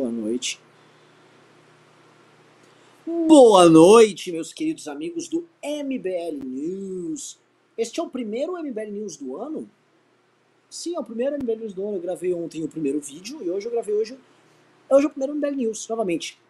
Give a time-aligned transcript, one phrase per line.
[0.00, 0.58] Boa noite.
[3.06, 7.38] Boa noite, meus queridos amigos do MBL News.
[7.76, 9.68] Este é o primeiro MBL News do ano?
[10.70, 11.98] Sim, é o primeiro MBL News do ano.
[11.98, 14.18] Eu gravei ontem o primeiro vídeo e hoje eu gravei hoje.
[14.88, 16.40] Hoje é o primeiro MBL News, novamente.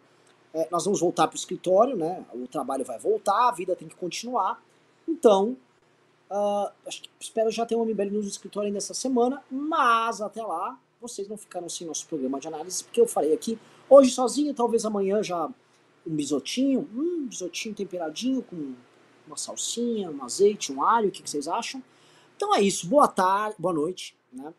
[0.53, 2.25] É, nós vamos voltar para o escritório, né?
[2.33, 4.63] O trabalho vai voltar, a vida tem que continuar.
[5.05, 5.57] Então,
[6.29, 10.21] uh, acho que, espero já ter um MBL News no escritório ainda essa semana, mas
[10.21, 13.57] até lá, vocês não ficaram sem nosso programa de análise, porque eu farei aqui
[13.89, 15.49] hoje sozinho, talvez amanhã já
[16.05, 18.73] um bisotinho, um bisotinho temperadinho com
[19.25, 21.81] uma salsinha, um azeite, um alho, o que, que vocês acham?
[22.37, 24.53] Então é isso, boa tarde, boa noite, né?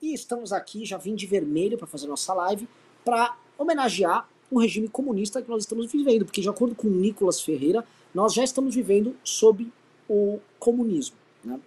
[0.00, 2.68] E estamos aqui, já vim de vermelho para fazer nossa live,
[3.04, 7.84] para homenagear o regime comunista que nós estamos vivendo, porque de acordo com Nicolas Ferreira,
[8.14, 9.70] nós já estamos vivendo sob
[10.08, 11.16] o comunismo.
[11.44, 11.60] Né?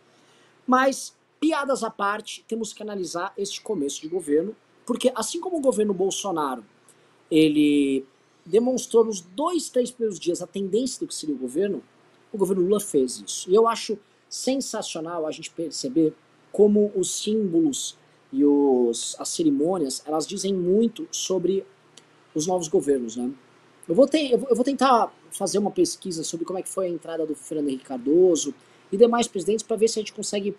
[0.66, 4.56] Mas, piadas à parte, temos que analisar este começo de governo,
[4.86, 6.64] porque assim como o governo Bolsonaro,
[7.32, 8.06] ele
[8.46, 11.84] demonstrou nos dois, três primeiros dias a tendência do que seria o governo,
[12.32, 13.50] o governo Lula fez isso.
[13.50, 13.98] E eu acho
[14.30, 16.14] sensacional a gente perceber
[16.52, 17.98] como os símbolos
[18.32, 21.66] e os, as cerimônias, elas dizem muito sobre
[22.36, 23.32] os novos governos, né?
[23.90, 27.26] Eu vou, eu vou tentar fazer uma pesquisa sobre como é que foi a entrada
[27.26, 28.54] do Fernando Henrique Cardoso
[28.92, 30.56] e demais presidentes para ver se a gente consegue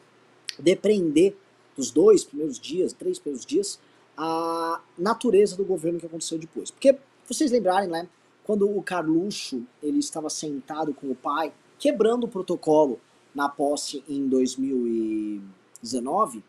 [0.59, 1.37] depreender
[1.77, 3.79] dos dois primeiros dias, três primeiros dias,
[4.17, 6.71] a natureza do governo que aconteceu depois.
[6.71, 8.09] Porque, vocês lembrarem, né,
[8.45, 13.01] quando o Carluxo ele estava sentado com o pai, quebrando o protocolo
[13.35, 16.45] na posse em 2019,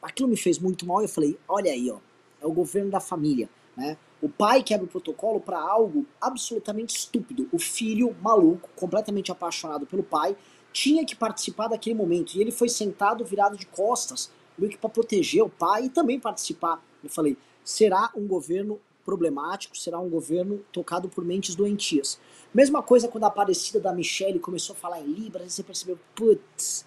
[0.00, 1.98] aquilo me fez muito mal eu falei, olha aí, ó,
[2.40, 3.98] é o governo da família, né?
[4.20, 7.48] O pai quebra o protocolo para algo absolutamente estúpido.
[7.52, 10.36] O filho, maluco, completamente apaixonado pelo pai,
[10.78, 12.36] tinha que participar daquele momento.
[12.36, 16.20] E ele foi sentado, virado de costas, meio que para proteger o pai e também
[16.20, 16.80] participar.
[17.02, 22.20] Eu falei: será um governo problemático, será um governo tocado por mentes doentias.
[22.54, 26.84] Mesma coisa quando a Aparecida da Michelle começou a falar em Libras, você percebeu, putz,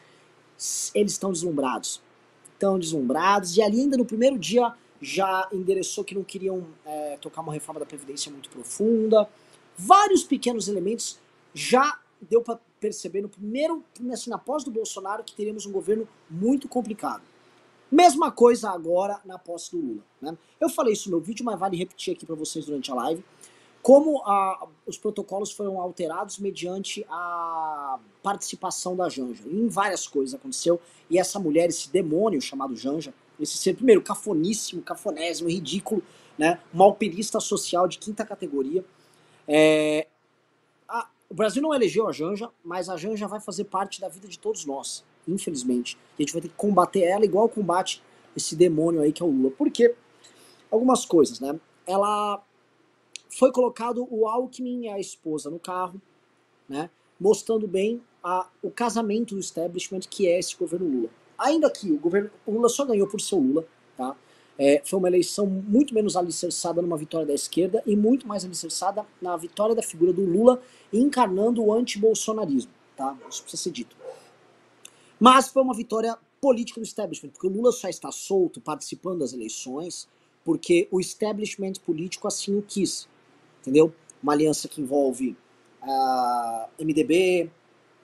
[0.96, 2.02] eles estão deslumbrados.
[2.54, 4.72] Estão deslumbrados, e ali ainda no primeiro dia
[5.02, 9.28] já endereçou que não queriam é, tocar uma reforma da Previdência muito profunda.
[9.76, 11.20] Vários pequenos elementos
[11.56, 16.68] já deu para perceber no primeiro, assim, na do Bolsonaro, que teríamos um governo muito
[16.68, 17.22] complicado.
[17.92, 20.02] Mesma coisa agora na posse do Lula.
[20.20, 20.36] Né?
[20.60, 23.24] Eu falei isso no meu vídeo, mas vale repetir aqui para vocês durante a live.
[23.84, 29.44] Como a, os protocolos foram alterados mediante a participação da Janja.
[29.46, 30.80] Em várias coisas aconteceu.
[31.10, 36.04] E essa mulher, esse demônio chamado Janja, esse ser, primeiro, cafoníssimo, cafonésimo, ridículo,
[36.38, 36.60] né?
[36.78, 38.86] Alpinista social de quinta categoria.
[39.48, 40.08] É,
[41.32, 44.38] o Brasil não elegeu a Janja, mas a Janja vai fazer parte da vida de
[44.38, 45.98] todos nós, infelizmente.
[46.20, 48.04] E a gente vai ter que combater ela igual combate
[48.36, 49.50] esse demônio aí que é o Lula.
[49.52, 49.96] Por quê?
[50.70, 51.58] Algumas coisas, né?
[51.88, 52.44] Ela
[53.30, 56.02] foi colocado o Alckmin e a esposa no carro,
[56.68, 56.90] né?
[57.18, 61.10] Mostrando bem a, o casamento do establishment que é esse governo Lula.
[61.38, 63.66] Ainda que o governo o Lula só ganhou por ser Lula,
[63.96, 64.18] tá?
[64.64, 69.04] É, foi uma eleição muito menos alicerçada numa vitória da esquerda e muito mais alicerçada
[69.20, 70.62] na vitória da figura do Lula
[70.94, 73.18] encarnando o anti-bolsonarismo, tá?
[73.28, 73.96] Isso precisa ser dito.
[75.20, 79.34] Mas foi uma vitória política do establishment, porque o Lula só está solto participando das
[79.34, 80.08] eleições
[80.44, 83.08] porque o establishment político assim o quis,
[83.62, 83.92] entendeu?
[84.22, 85.36] Uma aliança que envolve
[85.82, 87.50] a uh, MDB,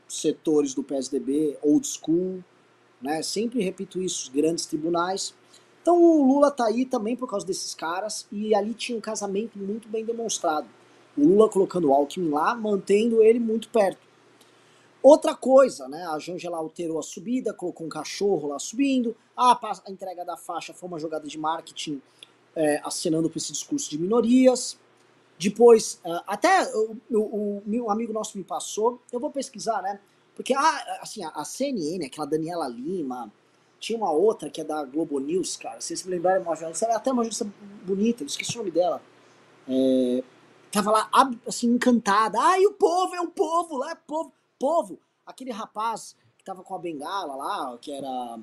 [0.08, 2.44] setores do PSDB, old school,
[3.00, 3.22] né?
[3.22, 5.36] Sempre repito isso, grandes tribunais.
[5.88, 9.58] Então o Lula tá aí também por causa desses caras e ali tinha um casamento
[9.58, 10.68] muito bem demonstrado.
[11.18, 14.06] O Lula colocando o Alckmin lá, mantendo ele muito perto.
[15.02, 16.06] Outra coisa, né?
[16.08, 19.16] A Janja lá alterou a subida, colocou um cachorro lá subindo.
[19.34, 22.02] Ah, a entrega da faixa foi uma jogada de marketing
[22.54, 24.78] é, acenando para esse discurso de minorias.
[25.40, 26.70] Depois, uh, até
[27.10, 30.02] o, amigo nosso me passou, eu vou pesquisar, né?
[30.36, 33.32] Porque, ah, assim, a, CNN, aquela Daniela Lima,
[33.80, 35.80] tinha uma outra que é da Globo News, cara.
[35.80, 37.48] Se vocês se lembrarem, uma jornalista, até uma jornalista
[37.86, 39.02] bonita, eu esqueci o nome dela.
[39.68, 40.24] É,
[40.72, 41.10] tava lá,
[41.48, 42.40] assim, encantada.
[42.40, 44.32] Ai, o povo, é o povo, lá é povo.
[44.60, 48.40] Povo, aquele rapaz que tava com a bengala lá, que era.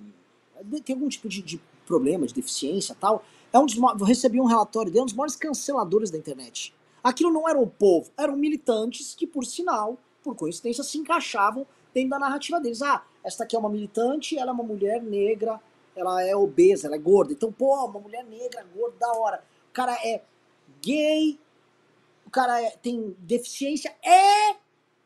[0.85, 3.25] tem algum tipo de, de problema, de deficiência tal.
[3.53, 6.75] É um dos, eu recebi um relatório dele, um dos maiores canceladores da internet.
[7.03, 12.11] Aquilo não era o povo, eram militantes que, por sinal, por coincidência, se encaixavam dentro
[12.11, 12.81] da narrativa deles.
[12.81, 15.59] Ah, esta aqui é uma militante, ela é uma mulher negra,
[15.97, 17.33] ela é obesa, ela é gorda.
[17.33, 19.43] Então, pô, uma mulher negra, gorda, da hora.
[19.71, 20.23] O cara é
[20.83, 21.39] gay,
[22.27, 24.57] o cara é, tem deficiência, é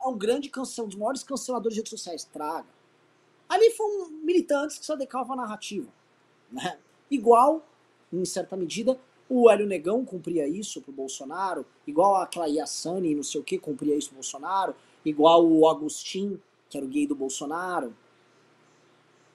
[0.05, 2.25] um grande cancelador, um dos maiores canceladores de redes sociais.
[2.25, 2.69] Traga.
[3.49, 5.89] Ali foram militantes que se adequavam à narrativa.
[6.51, 6.79] Né?
[7.11, 7.63] Igual,
[8.13, 8.99] em certa medida,
[9.31, 13.95] O Hélio Negão cumpria isso pro Bolsonaro, igual aquela Yassani, não sei o que, cumpria
[13.95, 14.75] isso pro Bolsonaro,
[15.05, 17.95] igual o Agostinho, que era o gay do Bolsonaro.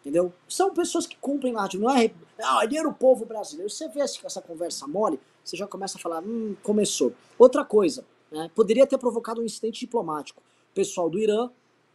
[0.04, 0.34] Entendeu?
[0.50, 2.12] São pessoas que cumprem narrativa, não é.
[2.44, 3.70] Ah, ele era o povo brasileiro.
[3.70, 7.14] Você vê essa conversa mole, você já começa a falar, hum, começou.
[7.40, 10.42] Outra coisa, né, poderia ter provocado um incidente diplomático.
[10.72, 11.50] O pessoal do Irã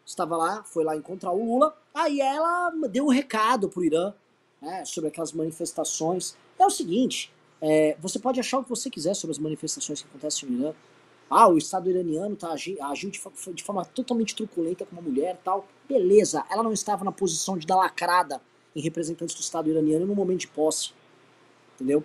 [0.07, 4.15] estava lá, foi lá encontrar o Lula, aí ela deu um recado pro Irã
[4.63, 6.35] né, sobre aquelas manifestações.
[6.59, 7.31] É o seguinte,
[7.61, 10.75] é, você pode achar o que você quiser sobre as manifestações que acontecem no Irã.
[11.31, 12.79] Ah, o Estado iraniano tá, agiu,
[13.11, 13.21] de,
[13.53, 15.67] de, forma totalmente truculenta com uma mulher tal.
[15.87, 18.41] Beleza, ela não estava na posição de dar lacrada
[18.75, 20.93] em representantes do Estado iraniano no momento de posse.
[21.75, 22.03] Entendeu?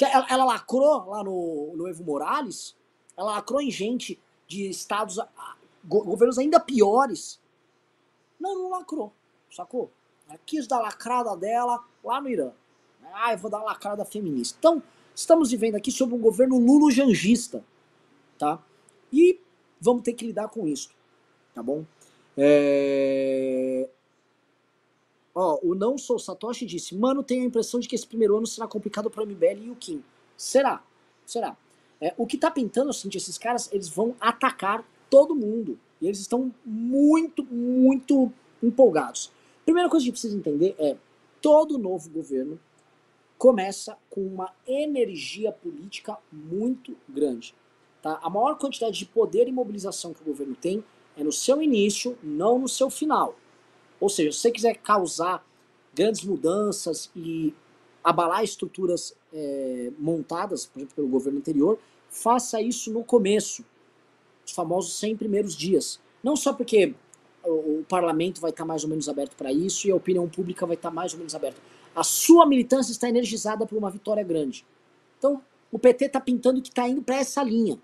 [0.00, 2.74] Ela, ela lacrou lá no, no Evo Morales,
[3.16, 5.18] ela lacrou em gente de estados,
[5.84, 7.40] governos ainda piores.
[8.38, 9.12] Não, não lacrou,
[9.50, 9.90] sacou?
[10.28, 12.50] Ela quis dar lacrada dela lá no Irã.
[13.12, 14.56] Ah, eu vou dar lacrada feminista.
[14.58, 14.82] Então,
[15.14, 17.62] estamos vivendo aqui sobre um governo lulo-jangista,
[18.42, 18.60] tá?
[19.12, 19.38] E
[19.80, 20.90] vamos ter que lidar com isso,
[21.54, 21.84] tá bom?
[22.36, 23.88] É...
[25.32, 28.46] Ó, o Não Sou Satoshi disse, mano, tenho a impressão de que esse primeiro ano
[28.48, 30.02] será complicado para MBL e o Kim.
[30.36, 30.82] Será,
[31.24, 31.56] será.
[32.00, 35.78] É, o que tá pintando é o seguinte, esses caras, eles vão atacar todo mundo.
[36.00, 39.30] E eles estão muito, muito empolgados.
[39.64, 40.96] Primeira coisa que precisa entender é,
[41.40, 42.58] todo novo governo
[43.38, 47.54] começa com uma energia política muito grande.
[48.02, 48.18] Tá?
[48.22, 50.84] A maior quantidade de poder e mobilização que o governo tem
[51.16, 53.36] é no seu início, não no seu final.
[54.00, 55.46] Ou seja, se você quiser causar
[55.94, 57.54] grandes mudanças e
[58.02, 61.78] abalar estruturas é, montadas, por exemplo, pelo governo anterior,
[62.10, 63.64] faça isso no começo,
[64.44, 66.00] os famosos 100 primeiros dias.
[66.24, 66.94] Não só porque
[67.44, 70.66] o, o parlamento vai estar mais ou menos aberto para isso e a opinião pública
[70.66, 71.60] vai estar mais ou menos aberta.
[71.94, 74.66] A sua militância está energizada por uma vitória grande.
[75.18, 75.40] Então,
[75.70, 77.78] o PT está pintando que está indo para essa linha.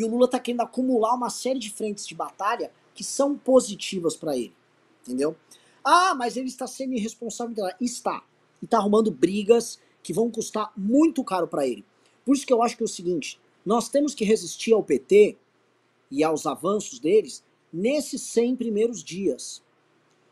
[0.00, 4.16] E o Lula está querendo acumular uma série de frentes de batalha que são positivas
[4.16, 4.56] para ele.
[5.02, 5.36] Entendeu?
[5.84, 7.54] Ah, mas ele está sendo irresponsável.
[7.78, 8.24] Está.
[8.62, 11.84] E está arrumando brigas que vão custar muito caro para ele.
[12.24, 15.36] Por isso que eu acho que é o seguinte: nós temos que resistir ao PT
[16.10, 19.62] e aos avanços deles nesses 100 primeiros dias.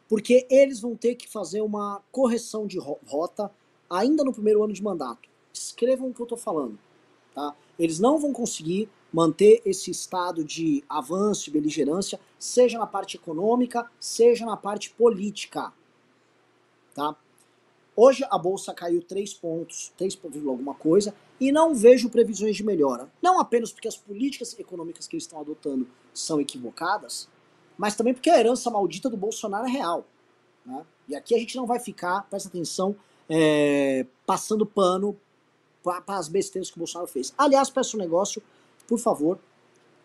[0.08, 3.52] Porque eles vão ter que fazer uma correção de rota
[3.90, 5.28] ainda no primeiro ano de mandato.
[5.52, 6.78] Escrevam o que eu estou falando.
[7.34, 7.54] Tá?
[7.78, 13.90] Eles não vão conseguir manter esse estado de avanço e beligerância, seja na parte econômica,
[13.98, 15.72] seja na parte política.
[16.94, 17.16] Tá?
[17.96, 23.10] Hoje a bolsa caiu 3 pontos, 3, alguma coisa, e não vejo previsões de melhora.
[23.20, 27.28] Não apenas porque as políticas econômicas que eles estão adotando são equivocadas,
[27.76, 30.06] mas também porque a herança maldita do Bolsonaro é real.
[30.64, 30.84] Né?
[31.08, 32.94] E aqui a gente não vai ficar, presta atenção,
[33.28, 35.16] é, passando pano
[35.82, 37.32] para as besteiras que o Bolsonaro fez.
[37.36, 38.42] Aliás, peço um negócio,
[38.88, 39.38] por favor,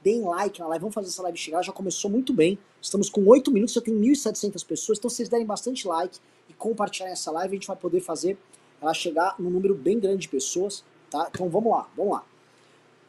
[0.04, 3.26] deem like na live, vamos fazer essa live chegar, já começou muito bem, estamos com
[3.26, 6.20] 8 minutos, já tem 1.700 pessoas, então se vocês derem bastante like
[6.50, 8.38] e compartilharem essa live, a gente vai poder fazer
[8.82, 11.30] ela chegar num número bem grande de pessoas, tá?
[11.34, 12.26] Então vamos lá, vamos lá.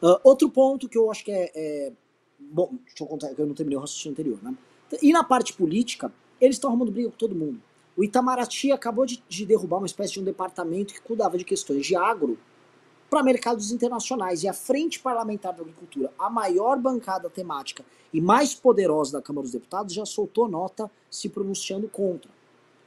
[0.01, 1.91] Uh, outro ponto que eu acho que é, é
[2.39, 4.55] bom, deixa eu contar, que eu não terminei o raciocínio anterior, né?
[5.01, 7.61] E na parte política, eles estão arrumando briga com todo mundo.
[7.97, 11.85] O Itamaraty acabou de, de derrubar uma espécie de um departamento que cuidava de questões
[11.85, 12.37] de agro
[13.15, 14.43] para mercados internacionais.
[14.43, 19.43] E a Frente Parlamentar da Agricultura, a maior bancada temática e mais poderosa da Câmara
[19.43, 22.29] dos Deputados, já soltou nota se pronunciando contra.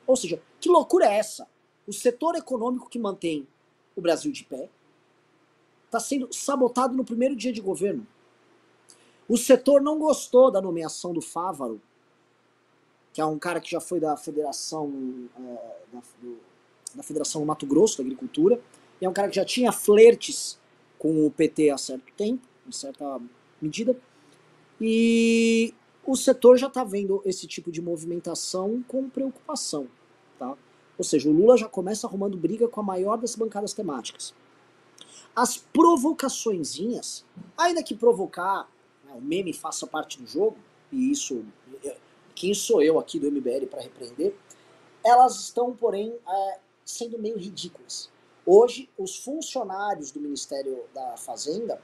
[0.07, 1.49] Ou seja, que loucura é essa?
[1.87, 3.49] O setor econômico que mantém
[3.97, 4.69] o Brasil de pé
[5.87, 8.07] está sendo sabotado no primeiro dia de governo.
[9.27, 11.81] O setor não gostou da nomeação do Fávaro,
[13.15, 14.93] que é um cara que já foi da Federação
[15.39, 16.37] é, da, do,
[16.95, 18.61] da Federação Mato Grosso da Agricultura,
[19.01, 20.59] e é um cara que já tinha flertes
[20.99, 23.21] com o PT há certo tempo, em certa
[23.61, 23.97] medida,
[24.81, 25.75] e
[26.05, 29.89] o setor já está vendo esse tipo de movimentação com preocupação,
[30.39, 30.57] tá?
[30.97, 34.35] Ou seja, o Lula já começa arrumando briga com a maior das bancadas temáticas.
[35.35, 37.25] As provocaçõezinhas,
[37.57, 38.69] ainda que provocar
[39.05, 40.57] né, o meme faça parte do jogo,
[40.91, 41.45] e isso,
[42.35, 44.35] quem sou eu aqui do MBL para repreender,
[45.05, 48.11] elas estão, porém, é, sendo meio ridículas.
[48.51, 51.79] Hoje, os funcionários do Ministério da Fazenda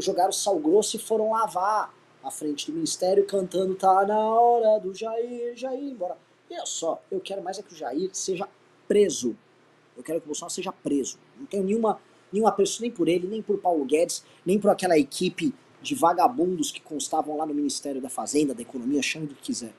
[0.00, 4.92] jogaram sal grosso e foram lavar a frente do Ministério cantando tá na hora do
[4.92, 6.18] Jair, Jair, embora.
[6.50, 8.48] E olha só, eu quero mais é que o Jair seja
[8.88, 9.38] preso.
[9.96, 11.16] Eu quero que o Bolsonaro seja preso.
[11.38, 12.00] Não tenho nenhuma,
[12.32, 16.72] nenhuma pessoa, nem por ele, nem por Paulo Guedes, nem por aquela equipe de vagabundos
[16.72, 19.72] que constavam lá no Ministério da Fazenda, da Economia, chame do que quiser.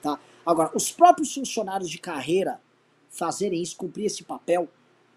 [0.00, 0.18] Tá?
[0.46, 2.58] Agora, os próprios funcionários de carreira
[3.10, 4.70] fazerem isso, cumprir esse papel,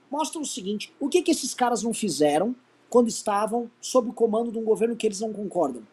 [0.09, 2.55] mostram o seguinte: o que, que esses caras não fizeram
[2.89, 5.83] quando estavam sob o comando de um governo que eles não concordam?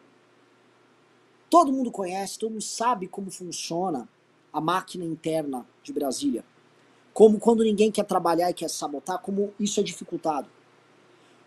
[1.49, 4.09] Todo mundo conhece, todo mundo sabe como funciona
[4.51, 6.43] a máquina interna de Brasília.
[7.13, 10.49] Como quando ninguém quer trabalhar e quer sabotar, como isso é dificultado.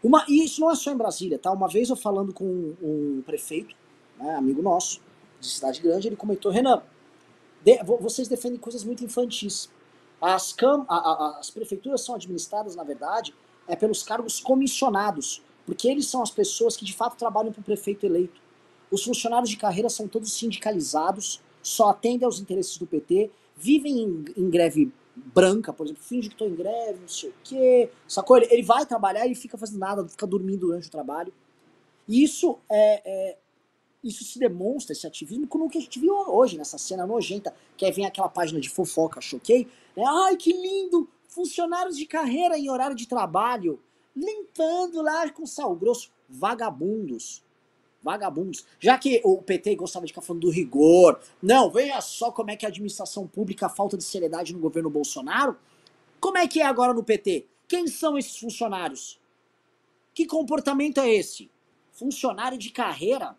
[0.02, 1.50] Uma, e isso não é só em Brasília, tá?
[1.50, 3.74] Uma vez eu falando com um, um prefeito,
[4.16, 5.00] né, amigo nosso,
[5.40, 6.82] de cidade grande, ele comentou, Renan,
[7.64, 9.70] de, vocês defendem coisas muito infantis.
[10.20, 13.34] As, cam, a, a, as prefeituras são administradas, na verdade,
[13.66, 17.64] é pelos cargos comissionados, porque eles são as pessoas que de fato trabalham para o
[17.64, 18.40] prefeito eleito.
[18.90, 24.24] Os funcionários de carreira são todos sindicalizados, só atendem aos interesses do PT, vivem em,
[24.36, 28.36] em greve branca, por exemplo, finge que estou em greve, não sei o quê, sacou?
[28.36, 31.32] Ele, ele vai trabalhar e fica fazendo nada, fica dormindo durante o trabalho.
[32.06, 33.36] E isso é, é,
[34.02, 37.54] isso se demonstra, esse ativismo, com o que a gente viu hoje, nessa cena nojenta,
[37.76, 40.04] que aí vem aquela página de fofoca, choquei, né?
[40.06, 41.08] Ai, que lindo!
[41.28, 43.80] Funcionários de carreira em horário de trabalho,
[44.16, 47.42] limpando lá com sal grosso, vagabundos.
[48.02, 48.64] Vagabundos.
[48.78, 52.56] Já que o PT gostava de ficar falando do rigor, não, veja só como é
[52.56, 55.56] que a administração pública, a falta de seriedade no governo Bolsonaro,
[56.20, 57.46] como é que é agora no PT?
[57.66, 59.20] Quem são esses funcionários?
[60.14, 61.50] Que comportamento é esse?
[61.92, 63.36] Funcionário de carreira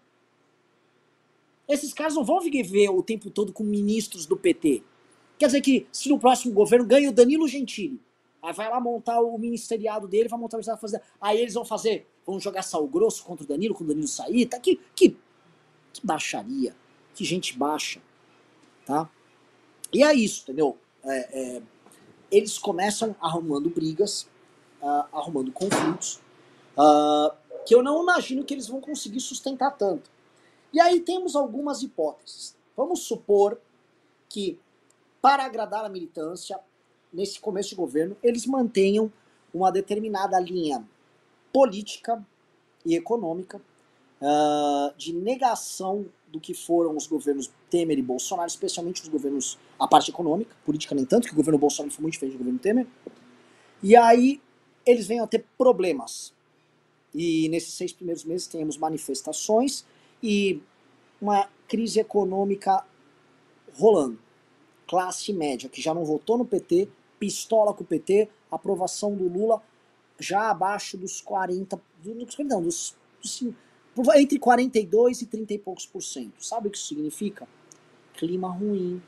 [1.69, 4.81] esses caras não vão viver o tempo todo com ministros do PT.
[5.37, 8.01] Quer dizer que se no próximo governo ganha o Danilo Gentili,
[8.41, 11.01] aí vai lá montar o ministeriado dele, vai montar o ministério fazer.
[11.21, 14.47] Aí eles vão fazer, vão jogar sal grosso contra o Danilo, quando o Danilo sair,
[14.47, 14.59] tá?
[14.59, 15.15] Que, que,
[15.93, 16.75] que baixaria,
[17.13, 18.01] que gente baixa,
[18.85, 19.09] tá?
[19.93, 20.75] E é isso, entendeu?
[21.03, 21.61] É, é,
[22.31, 24.23] eles começam arrumando brigas,
[24.81, 26.19] uh, arrumando conflitos,
[26.77, 27.33] uh,
[27.65, 30.09] que eu não imagino que eles vão conseguir sustentar tanto.
[30.71, 32.55] E aí temos algumas hipóteses.
[32.75, 33.59] Vamos supor
[34.27, 34.59] que,
[35.21, 36.59] para agradar a militância,
[37.11, 39.11] nesse começo de governo, eles mantenham
[39.53, 40.87] uma determinada linha
[41.51, 42.23] política
[42.85, 43.59] e econômica
[44.21, 49.87] uh, de negação do que foram os governos Temer e Bolsonaro, especialmente os governos, a
[49.87, 52.87] parte econômica, política nem tanto, que o governo Bolsonaro foi muito diferente do governo Temer.
[53.81, 54.39] E aí
[54.85, 56.33] eles vêm a ter problemas.
[57.13, 59.83] E nesses seis primeiros meses temos manifestações
[60.21, 60.61] e
[61.21, 62.85] uma crise econômica
[63.77, 64.17] rolando.
[64.87, 69.61] Classe média, que já não votou no PT, pistola com o PT, aprovação do Lula
[70.19, 73.43] já abaixo dos 40, dos, não, dos, dos,
[74.15, 76.43] entre 42 e 30 e poucos por cento.
[76.43, 77.47] Sabe o que isso significa?
[78.13, 79.01] Clima ruim.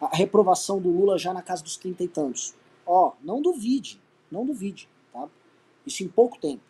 [0.00, 2.54] A reprovação do Lula já na casa dos 30 e tantos.
[2.86, 5.28] Ó, não duvide, não duvide, tá?
[5.86, 6.62] Isso em pouco tempo.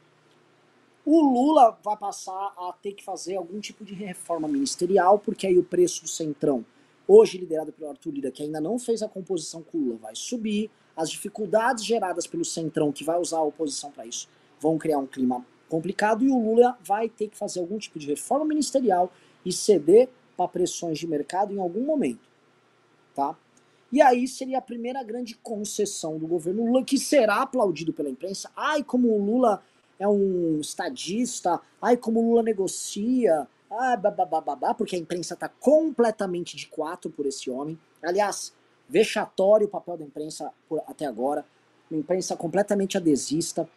[1.05, 5.59] O Lula vai passar a ter que fazer algum tipo de reforma ministerial, porque aí
[5.59, 6.65] o preço do Centrão,
[7.09, 10.15] hoje liderado pelo Arthur Lira, que ainda não fez a composição com o Lula, vai
[10.15, 10.71] subir.
[10.95, 14.29] As dificuldades geradas pelo Centrão, que vai usar a oposição para isso,
[14.61, 18.07] vão criar um clima complicado e o Lula vai ter que fazer algum tipo de
[18.07, 19.11] reforma ministerial
[19.45, 22.29] e ceder para pressões de mercado em algum momento,
[23.15, 23.37] tá?
[23.93, 28.51] E aí seria a primeira grande concessão do governo Lula, que será aplaudido pela imprensa.
[28.55, 29.63] Ai, como o Lula
[30.01, 36.67] é um estadista, ai como Lula negocia, ah, babá, porque a imprensa está completamente de
[36.67, 37.79] quatro por esse homem.
[38.03, 38.53] Aliás,
[38.89, 41.45] vexatório o papel da imprensa por, até agora,
[41.91, 43.69] uma imprensa completamente adesista,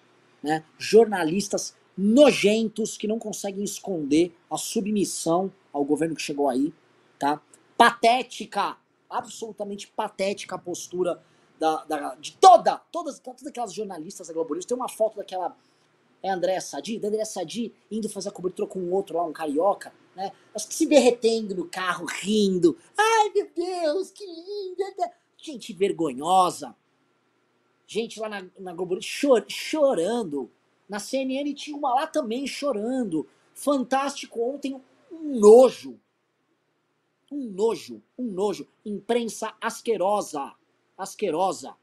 [0.42, 0.63] né?
[0.77, 6.74] jornalistas nojentos que não conseguem esconder a submissão ao governo que chegou aí,
[7.20, 7.39] tá?
[7.77, 8.77] Patética,
[9.10, 11.22] absolutamente patética a postura
[11.60, 14.65] da, da, de toda, todas, todas aquelas jornalistas da Globo News.
[14.65, 15.56] Tem uma foto daquela
[16.24, 19.34] é André Sadi, da André Sadi indo fazer a cobertura com um outro lá, um
[19.34, 20.32] carioca, né?
[20.58, 22.77] Se derretendo no carro, rindo.
[22.98, 25.12] Ai, meu Deus, que linda!
[25.38, 26.74] Gente vergonhosa.
[27.86, 30.50] Gente lá na, na Globo chor, chorando.
[30.88, 33.27] Na CNN tinha uma lá também chorando.
[33.53, 36.00] Fantástico ontem, um nojo.
[37.30, 38.65] Um nojo, um nojo.
[38.86, 40.53] Imprensa asquerosa.
[40.98, 41.75] Asquerosa.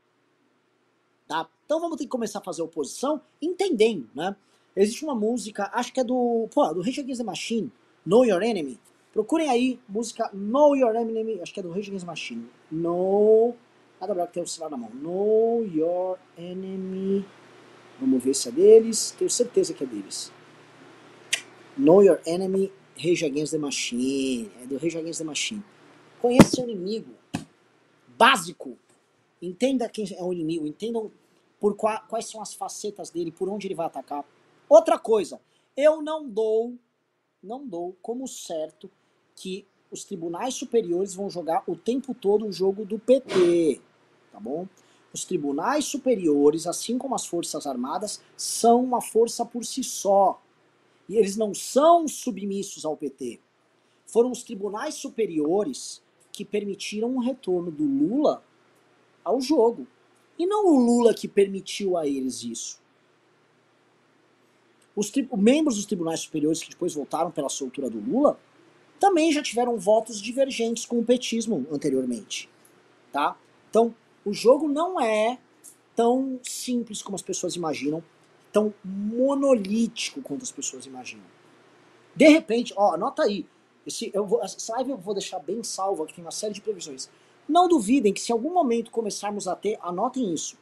[1.29, 1.47] Tá?
[1.71, 4.35] Então vamos ter que começar a fazer oposição entendendo, né?
[4.75, 7.71] Existe uma música, acho que é do, pô, do Rage Against the Machine,
[8.05, 8.77] Know Your Enemy.
[9.13, 12.49] Procurem aí, música Know Your Enemy, acho que é do Rage Against the Machine.
[12.73, 13.57] Know,
[14.01, 14.91] nada melhor que ter o celular na mão.
[14.95, 17.25] Know Your Enemy.
[18.01, 20.33] Vamos ver se é deles, tenho certeza que é deles.
[21.79, 24.51] Know Your Enemy, Rage Against the Machine.
[24.61, 25.63] É do Rage Against the Machine.
[26.21, 27.15] Conheça seu inimigo.
[28.19, 28.77] Básico.
[29.41, 31.13] Entenda quem é o inimigo, entendam
[31.61, 34.25] por qua, quais são as facetas dele, por onde ele vai atacar.
[34.69, 35.41] Outra coisa,
[35.77, 36.75] eu não dou,
[37.43, 38.91] não dou como certo
[39.37, 43.81] que os tribunais superiores vão jogar o tempo todo o jogo do PT,
[44.33, 44.67] tá bom?
[45.13, 50.41] os tribunais superiores, assim como as forças armadas, são uma força por si só.
[51.09, 53.41] E eles não são submissos ao PT.
[54.07, 56.01] Foram os tribunais superiores
[56.33, 58.43] que permitiram o retorno do Lula
[59.25, 59.87] ao jogo.
[60.41, 62.81] E não o Lula que permitiu a eles isso.
[64.97, 68.41] Os membros dos tribunais superiores que depois voltaram pela soltura do Lula
[68.99, 72.49] também já tiveram votos divergentes com o petismo anteriormente.
[73.13, 73.37] Tá?
[73.69, 73.95] Então,
[74.25, 75.39] o jogo não é
[75.95, 78.03] tão simples como as pessoas imaginam,
[78.51, 81.27] tão monolítico quanto as pessoas imaginam.
[82.17, 83.45] De repente, ó, anota aí.
[83.87, 86.63] Esse, eu vou, essa live eu vou deixar bem salva, que tem uma série de
[86.63, 87.11] previsões.
[87.49, 90.57] Não duvidem que se algum momento começarmos a ter, anotem isso,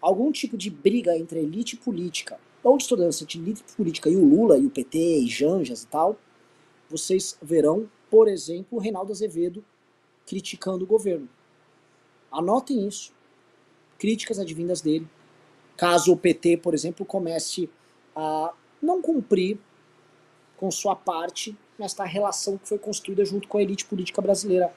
[0.00, 4.58] algum tipo de briga entre elite política, ou discordância entre elite política e o Lula,
[4.58, 6.16] e o PT, e Janjas e tal,
[6.88, 9.64] vocês verão, por exemplo, o Reinaldo Azevedo
[10.26, 11.28] criticando o governo.
[12.30, 13.12] Anotem isso.
[13.98, 15.06] Críticas advindas dele.
[15.76, 17.68] Caso o PT, por exemplo, comece
[18.14, 19.58] a não cumprir
[20.56, 24.72] com sua parte nesta relação que foi construída junto com a elite política brasileira,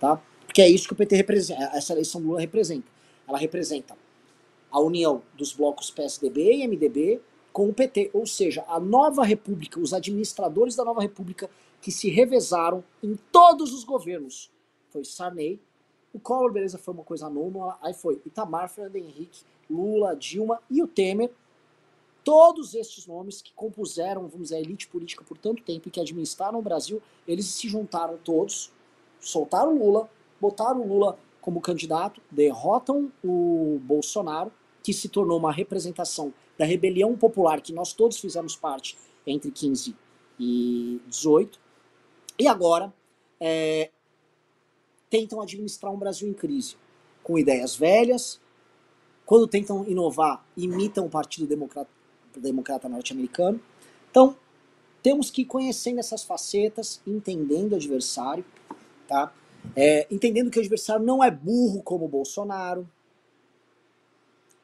[0.00, 0.20] tá?
[0.58, 2.88] Porque é isso que o PT representa, essa eleição Lula representa.
[3.28, 3.96] Ela representa
[4.72, 7.20] a união dos blocos PSDB e MDB
[7.52, 11.48] com o PT, ou seja, a nova república, os administradores da nova república
[11.80, 14.50] que se revezaram em todos os governos.
[14.90, 15.60] Foi Sarney,
[16.12, 17.78] o Collor, beleza, foi uma coisa anômala.
[17.80, 21.30] Aí foi Itamar, Fernando Henrique, Lula, Dilma e o Temer.
[22.24, 26.00] Todos estes nomes que compuseram, vamos dizer, a elite política por tanto tempo e que
[26.00, 28.72] administraram o Brasil, eles se juntaram todos,
[29.20, 34.52] soltaram Lula, botaram Lula como candidato, derrotam o Bolsonaro,
[34.82, 39.94] que se tornou uma representação da rebelião popular que nós todos fizemos parte entre 15
[40.38, 41.58] e 18.
[42.38, 42.92] E agora
[43.40, 43.90] é,
[45.08, 46.76] tentam administrar um Brasil em crise,
[47.22, 48.40] com ideias velhas.
[49.24, 51.90] Quando tentam inovar, imitam o Partido Democrata,
[52.36, 53.60] Democrata Norte-Americano.
[54.10, 54.36] Então,
[55.02, 58.44] temos que ir conhecendo essas facetas, entendendo o adversário,
[59.06, 59.32] tá?
[59.76, 62.88] É, entendendo que o adversário não é burro como o Bolsonaro,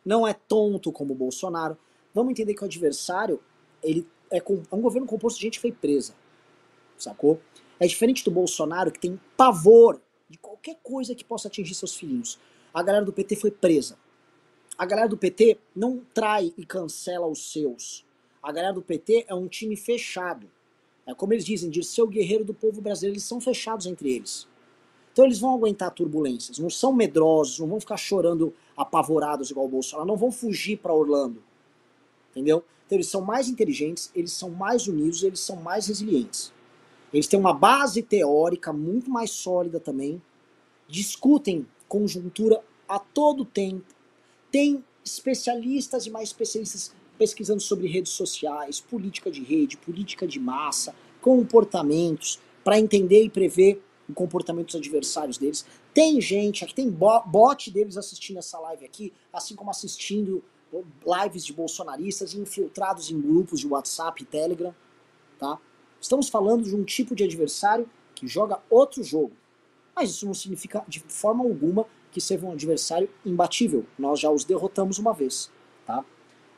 [0.04, 1.76] não é tonto como o Bolsonaro.
[2.12, 3.40] Vamos entender que o adversário
[3.82, 6.14] ele é, é um governo composto de gente que foi presa,
[6.98, 7.40] sacou?
[7.78, 12.38] É diferente do Bolsonaro que tem pavor de qualquer coisa que possa atingir seus filhinhos.
[12.72, 13.96] A galera do PT foi presa.
[14.76, 18.04] A galera do PT não trai e cancela os seus.
[18.42, 20.50] A galera do PT é um time fechado.
[21.06, 24.12] É como eles dizem, de ser o guerreiro do povo brasileiro, eles são fechados entre
[24.12, 24.48] eles.
[25.14, 29.68] Então eles vão aguentar turbulências, não são medrosos, não vão ficar chorando apavorados igual o
[29.68, 31.40] Bolsonaro, não vão fugir para Orlando.
[32.33, 32.64] Entendeu?
[32.85, 36.53] Então eles são mais inteligentes, eles são mais unidos, eles são mais resilientes.
[37.12, 40.20] Eles têm uma base teórica muito mais sólida também,
[40.88, 43.94] discutem conjuntura a todo tempo,
[44.50, 50.92] tem especialistas e mais especialistas pesquisando sobre redes sociais, política de rede, política de massa,
[51.20, 55.64] comportamentos, para entender e prever o comportamento dos adversários deles.
[55.92, 60.42] Tem gente, aqui tem bot deles assistindo essa live aqui, assim como assistindo
[61.06, 64.74] lives de bolsonaristas infiltrados em grupos de WhatsApp e Telegram,
[65.38, 65.58] tá?
[66.00, 69.32] Estamos falando de um tipo de adversário que joga outro jogo.
[69.94, 73.86] Mas isso não significa de forma alguma que seja um adversário imbatível.
[73.98, 75.50] Nós já os derrotamos uma vez.
[75.86, 76.04] Tá?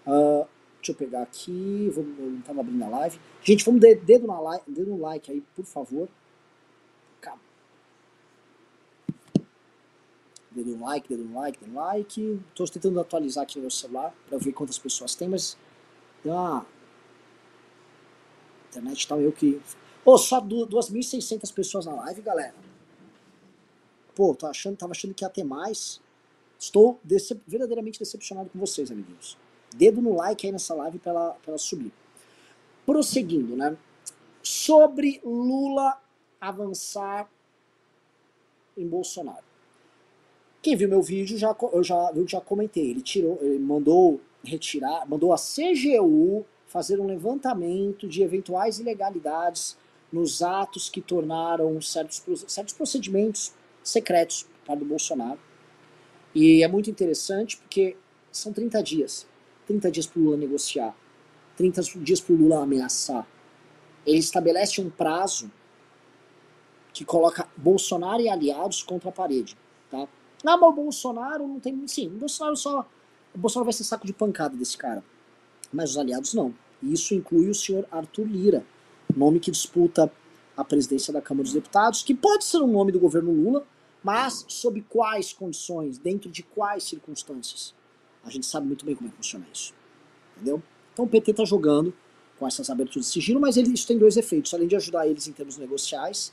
[0.06, 1.90] Uh, deixa eu pegar aqui.
[1.94, 3.20] Vou, eu não estava abrindo a live.
[3.42, 6.08] Gente, vamos dar dedo, na dedo no like aí, por favor.
[7.20, 7.40] Calma.
[10.56, 12.40] Dedo no like, dedo no like, dedo no like.
[12.48, 15.54] Estou tentando atualizar aqui no meu celular para ver quantas pessoas tem, mas.
[16.26, 16.64] Ah,
[18.70, 19.60] internet tal, eu que.
[20.02, 22.54] Ô, oh, só 2.600 pessoas na live, galera.
[24.14, 26.00] Pô, tô achando, tava achando que ia ter mais.
[26.58, 29.36] Estou decep verdadeiramente decepcionado com vocês, amiguinhos.
[29.74, 31.92] Dedo no like aí nessa live pra ela, pra ela subir.
[32.86, 33.76] Prosseguindo, né?
[34.42, 36.00] Sobre Lula
[36.40, 37.28] avançar
[38.74, 39.45] em Bolsonaro.
[40.66, 42.90] Quem viu meu vídeo já eu já eu já comentei.
[42.90, 49.76] Ele tirou, ele mandou retirar, mandou a CGU fazer um levantamento de eventuais ilegalidades
[50.10, 55.38] nos atos que tornaram certos, certos procedimentos secretos para o Bolsonaro.
[56.34, 57.96] E é muito interessante porque
[58.32, 59.24] são 30 dias.
[59.68, 60.96] 30 dias para o Lula negociar.
[61.56, 63.24] 30 dias para o Lula ameaçar.
[64.04, 65.48] Ele estabelece um prazo
[66.92, 69.56] que coloca Bolsonaro e aliados contra a parede.
[70.46, 71.86] Ah, mas o Bolsonaro não tem.
[71.88, 72.88] Sim, o Bolsonaro só.
[73.34, 75.04] O Bolsonaro vai ser saco de pancada desse cara.
[75.72, 76.54] Mas os aliados não.
[76.82, 78.64] Isso inclui o senhor Arthur Lira,
[79.14, 80.10] nome que disputa
[80.56, 83.66] a presidência da Câmara dos Deputados, que pode ser um nome do governo Lula,
[84.02, 87.74] Mas sob quais condições, dentro de quais circunstâncias?
[88.24, 89.74] A gente sabe muito bem como é que funciona isso.
[90.36, 90.62] Entendeu?
[90.92, 91.92] Então o PT está jogando
[92.38, 94.54] com essas aberturas de sigilo, mas ele, isso tem dois efeitos.
[94.54, 96.32] Além de ajudar eles em termos negociais,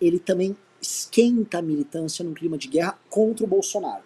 [0.00, 4.02] ele também esquenta a militância num clima de guerra contra o Bolsonaro.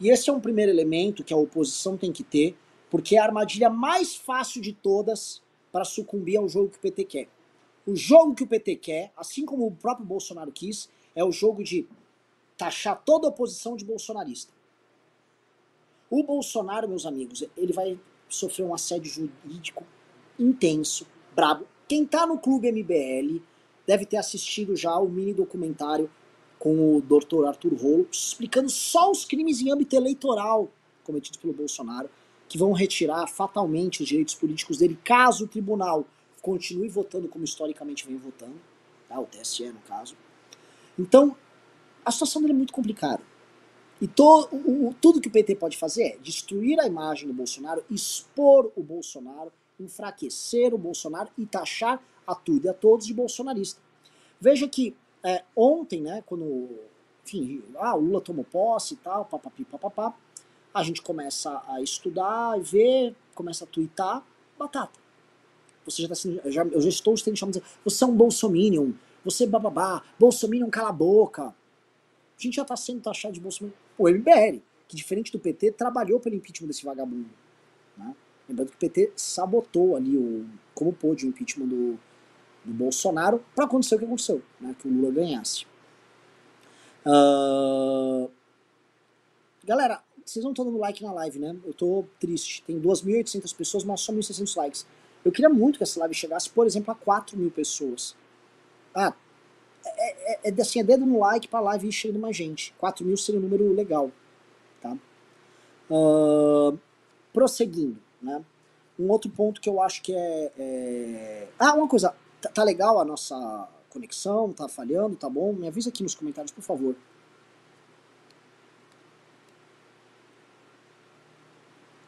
[0.00, 2.56] E esse é um primeiro elemento que a oposição tem que ter,
[2.90, 7.04] porque é a armadilha mais fácil de todas para sucumbir ao jogo que o PT
[7.04, 7.28] quer.
[7.86, 11.62] O jogo que o PT quer, assim como o próprio Bolsonaro quis, é o jogo
[11.62, 11.86] de
[12.56, 14.52] taxar toda a oposição de bolsonarista.
[16.10, 19.84] O Bolsonaro, meus amigos, ele vai sofrer um assédio jurídico
[20.38, 21.66] intenso, brabo.
[21.86, 23.42] Quem tá no Clube MBL
[23.86, 26.10] deve ter assistido já o mini documentário
[26.58, 27.46] com o Dr.
[27.46, 30.70] Arthur Rolo, explicando só os crimes em âmbito eleitoral
[31.02, 32.08] cometidos pelo Bolsonaro,
[32.48, 36.06] que vão retirar fatalmente os direitos políticos dele caso o tribunal
[36.40, 38.54] continue votando como historicamente vem votando,
[39.08, 39.18] tá?
[39.18, 40.16] o TSE no caso.
[40.98, 41.36] Então,
[42.04, 43.22] a situação dele é muito complicada.
[44.00, 47.84] E to, o, tudo que o PT pode fazer é destruir a imagem do Bolsonaro,
[47.90, 53.80] expor o Bolsonaro, enfraquecer o Bolsonaro e taxar a tudo e a todos de bolsonarista.
[54.40, 56.68] Veja que é, ontem, né, quando
[57.24, 60.14] enfim, ah, o Lula tomou posse e tal, papapi, papapá,
[60.72, 64.22] a gente começa a estudar, ver, começa a twittar,
[64.58, 64.98] batata.
[65.86, 68.92] Você já está sendo, já, eu já estou sendo chamado de você é um bolsominion,
[69.24, 71.44] você bababá, bolsominion cala a boca.
[71.44, 73.76] A gente já está sendo taxado de bolsominion.
[73.96, 77.30] O MBL, que diferente do PT, trabalhou pelo impeachment desse vagabundo.
[77.96, 78.14] Né?
[78.48, 81.98] Lembrando que o PT sabotou ali, o, como pôde, o impeachment do,
[82.64, 84.74] do Bolsonaro para acontecer o que aconteceu, né?
[84.78, 85.66] que o Lula ganhasse.
[87.06, 88.30] Uh...
[89.62, 91.56] Galera, vocês não estão dando like na live, né?
[91.64, 92.62] Eu tô triste.
[92.62, 94.86] Tem 2.800 pessoas, mas só 1.600 likes.
[95.24, 98.14] Eu queria muito que essa live chegasse, por exemplo, a 4 mil pessoas.
[98.94, 99.12] Ah,
[99.84, 102.74] é, é, é, assim, é dedo no like pra live ir chegando mais gente.
[102.78, 104.10] 4 mil seria um número legal,
[104.80, 104.96] tá?
[105.90, 106.78] Uh,
[107.32, 108.42] prosseguindo, né?
[108.98, 110.52] Um outro ponto que eu acho que é...
[110.58, 111.48] é...
[111.58, 112.14] Ah, uma coisa.
[112.44, 114.52] Tá, tá legal a nossa conexão?
[114.52, 115.16] Tá falhando?
[115.16, 115.54] Tá bom?
[115.54, 116.94] Me avisa aqui nos comentários, por favor.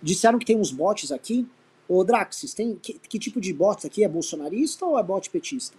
[0.02, 1.48] Disseram que tem uns bots aqui.
[1.88, 4.04] Ô Draxis, tem, que, que, tipo de bot aqui?
[4.04, 5.76] É bolsonarista ou é bot petista?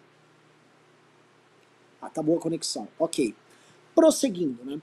[2.02, 2.88] Ah, tá boa a conexão.
[2.98, 3.36] Ok.
[3.94, 4.82] Prosseguindo, né?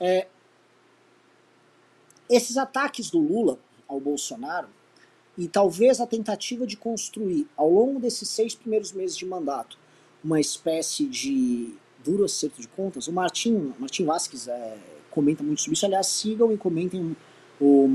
[0.00, 0.26] É,
[2.28, 3.58] esses ataques do Lula
[3.88, 4.68] ao Bolsonaro
[5.36, 9.78] e talvez a tentativa de construir, ao longo desses seis primeiros meses de mandato,
[10.22, 13.08] uma espécie de duro acerto de contas.
[13.08, 14.76] O Martim, Martim Vasquez é,
[15.10, 15.86] comenta muito sobre isso.
[15.86, 17.16] Aliás, sigam e comentem
[17.60, 17.88] o,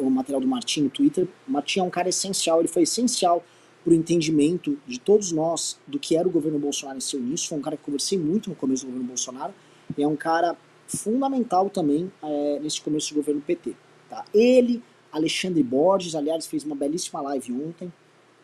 [0.00, 1.26] o material do Martim no Twitter.
[1.48, 3.44] O Martim é um cara essencial, ele foi essencial
[3.84, 7.48] para o entendimento de todos nós do que era o governo Bolsonaro em seu início.
[7.48, 9.54] Foi um cara que conversei muito no começo do governo Bolsonaro
[9.96, 10.56] e é um cara
[10.88, 13.74] fundamental também é, nesse começo do governo PT.
[14.08, 14.24] Tá?
[14.34, 14.82] Ele,
[15.16, 17.92] Alexandre Borges, aliás, fez uma belíssima live ontem,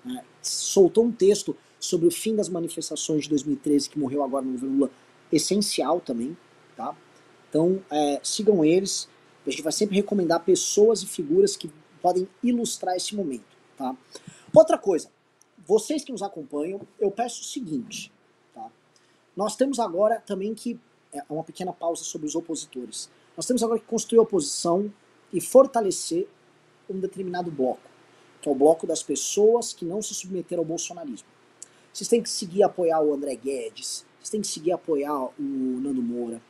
[0.05, 0.25] né?
[0.41, 4.77] soltou um texto sobre o fim das manifestações de 2013 que morreu agora no governo
[4.77, 4.91] Lula,
[5.31, 6.37] essencial também.
[6.77, 6.97] Tá?
[7.49, 9.09] Então, é, sigam eles.
[9.47, 13.97] A gente vai sempre recomendar pessoas e figuras que podem ilustrar esse momento, tá?
[14.55, 15.09] Outra coisa,
[15.67, 18.13] vocês que nos acompanham, eu peço o seguinte,
[18.55, 18.69] tá?
[19.37, 20.79] Nós temos agora também que,
[21.13, 24.93] é uma pequena pausa sobre os opositores, nós temos agora que construir oposição
[25.33, 26.29] e fortalecer
[26.89, 27.91] um determinado bloco,
[28.41, 31.29] que é o bloco das pessoas que não se submeteram ao bolsonarismo.
[31.93, 36.03] Vocês têm que seguir apoiar o André Guedes, vocês têm que seguir apoiar o Nando
[36.03, 36.41] Moura.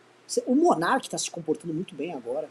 [0.46, 2.48] O Monark está se comportando muito bem agora.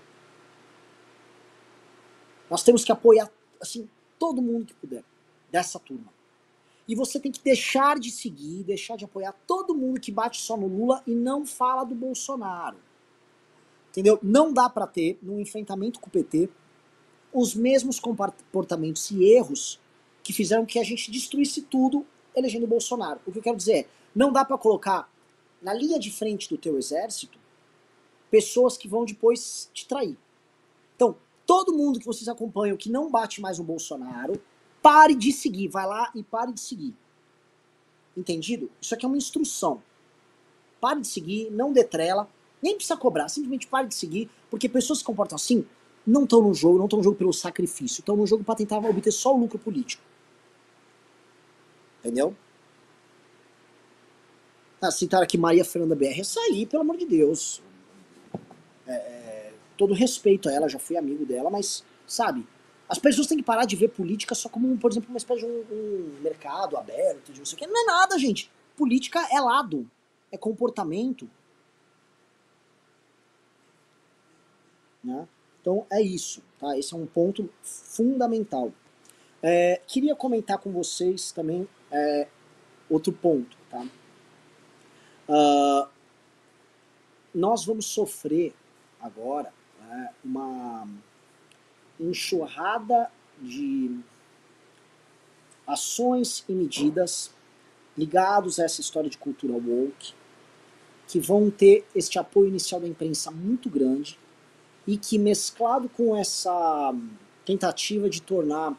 [2.49, 3.89] Nós temos que apoiar, assim,
[4.19, 5.03] todo mundo que puder,
[5.49, 6.11] dessa turma.
[6.87, 10.57] E você tem que deixar de seguir, deixar de apoiar todo mundo que bate só
[10.57, 12.77] no Lula e não fala do Bolsonaro.
[13.89, 14.19] Entendeu?
[14.21, 16.49] Não dá para ter, no enfrentamento com o PT,
[17.33, 19.79] os mesmos comportamentos e erros
[20.23, 23.19] que fizeram que a gente destruísse tudo elegendo o Bolsonaro.
[23.25, 25.11] O que eu quero dizer é, não dá para colocar
[25.61, 27.39] na linha de frente do teu exército
[28.29, 30.17] pessoas que vão depois te trair.
[30.95, 31.15] Então,
[31.45, 34.41] todo mundo que vocês acompanham que não bate mais no Bolsonaro,
[34.81, 35.67] pare de seguir.
[35.67, 36.95] Vai lá e pare de seguir.
[38.15, 38.69] Entendido?
[38.81, 39.81] Isso aqui é uma instrução.
[40.79, 42.27] Pare de seguir, não detrela,
[42.61, 45.65] nem precisa cobrar, simplesmente pare de seguir, porque pessoas que se comportam assim
[46.05, 48.77] não estão no jogo, não estão no jogo pelo sacrifício, estão no jogo para tentar
[48.77, 50.03] obter só o lucro político.
[51.99, 52.35] Entendeu?
[54.81, 56.21] Ah, citaram aqui Maria Fernanda BR.
[56.49, 57.61] Aí, pelo amor de Deus.
[58.87, 62.47] É, é todo respeito a ela, já fui amigo dela, mas, sabe,
[62.89, 65.45] as pessoas têm que parar de ver política só como, por exemplo, uma espécie de
[65.45, 67.67] um, um mercado aberto, de não sei o que.
[67.67, 68.51] Não é nada, gente.
[68.75, 69.89] Política é lado,
[70.31, 71.29] é comportamento.
[75.03, 75.27] Né?
[75.61, 76.77] Então é isso, tá?
[76.77, 78.73] Esse é um ponto fundamental.
[79.43, 82.27] É, queria comentar com vocês também é,
[82.89, 83.85] outro ponto, tá?
[85.29, 85.87] Uh,
[87.33, 88.53] nós vamos sofrer
[88.99, 90.87] agora né, uma
[91.99, 93.99] enxurrada de
[95.65, 97.33] ações e medidas
[97.97, 100.13] ligados a essa história de cultura woke,
[101.07, 104.19] que vão ter este apoio inicial da imprensa muito grande
[104.87, 106.93] e que mesclado com essa
[107.45, 108.77] tentativa de tornar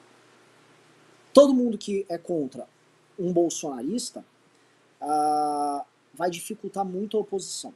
[1.33, 2.67] todo mundo que é contra
[3.19, 4.25] um bolsonarista,
[5.01, 5.85] uh,
[6.15, 7.73] vai dificultar muito a oposição.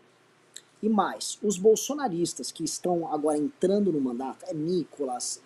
[0.83, 5.43] E mais, os bolsonaristas que estão agora entrando no mandato, é Nicolas,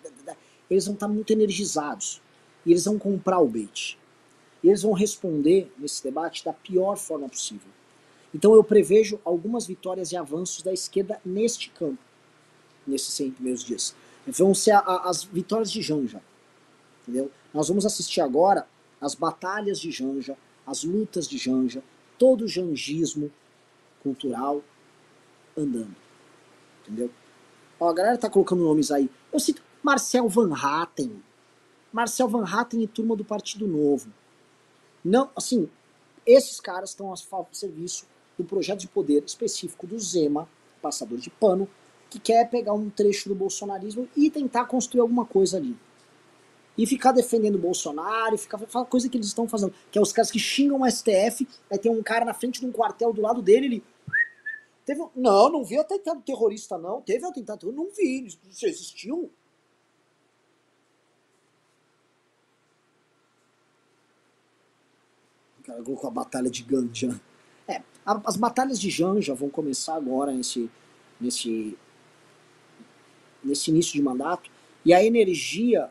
[0.69, 2.21] eles vão estar muito energizados.
[2.65, 3.97] E eles vão comprar o bait.
[4.61, 7.69] E eles vão responder nesse debate da pior forma possível.
[8.33, 11.99] Então eu prevejo algumas vitórias e avanços da esquerda neste campo,
[12.85, 13.95] nesses 100 primeiros dias.
[14.27, 16.21] Vão ser a, a, as vitórias de Janja.
[17.01, 17.31] Entendeu?
[17.53, 18.67] Nós vamos assistir agora
[18.99, 21.83] as batalhas de Janja, as lutas de Janja,
[22.17, 23.31] todo o jangismo
[24.03, 24.63] cultural
[25.57, 25.95] andando.
[26.81, 27.09] Entendeu?
[27.79, 29.09] Ó, a galera tá colocando nomes aí.
[29.33, 31.23] Eu cito Marcel Van Hatten.
[31.91, 34.11] Marcel Van Hatten e turma do Partido Novo.
[35.03, 35.67] Não, assim,
[36.25, 37.15] esses caras estão a
[37.51, 38.05] serviço
[38.37, 40.47] do projeto de poder específico do Zema,
[40.81, 41.67] passador de pano,
[42.11, 45.77] que quer pegar um trecho do bolsonarismo e tentar construir alguma coisa ali.
[46.77, 49.73] E ficar defendendo o Bolsonaro, e ficar fazendo coisa que eles estão fazendo.
[49.89, 52.65] Que é os caras que xingam o STF, aí tem um cara na frente de
[52.65, 53.83] um quartel do lado dele, ele.
[54.85, 57.01] Teve, não, não vi atentado terrorista, não.
[57.01, 57.83] Teve atentado terrorista?
[57.83, 58.27] Não vi.
[58.49, 59.31] Isso existiu?
[65.59, 67.21] O cara a batalha de Ganja.
[67.67, 70.69] É, as batalhas de Janja vão começar agora nesse,
[71.21, 71.77] nesse,
[73.43, 74.49] nesse início de mandato.
[74.85, 75.89] E a energia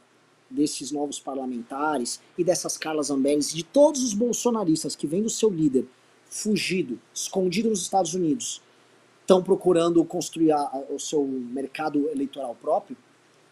[0.51, 5.31] desses novos parlamentares e dessas Carlas Zambellis e de todos os bolsonaristas que vêm do
[5.31, 5.87] seu líder
[6.29, 8.61] fugido, escondido nos Estados Unidos,
[9.21, 12.97] estão procurando construir a, o seu mercado eleitoral próprio,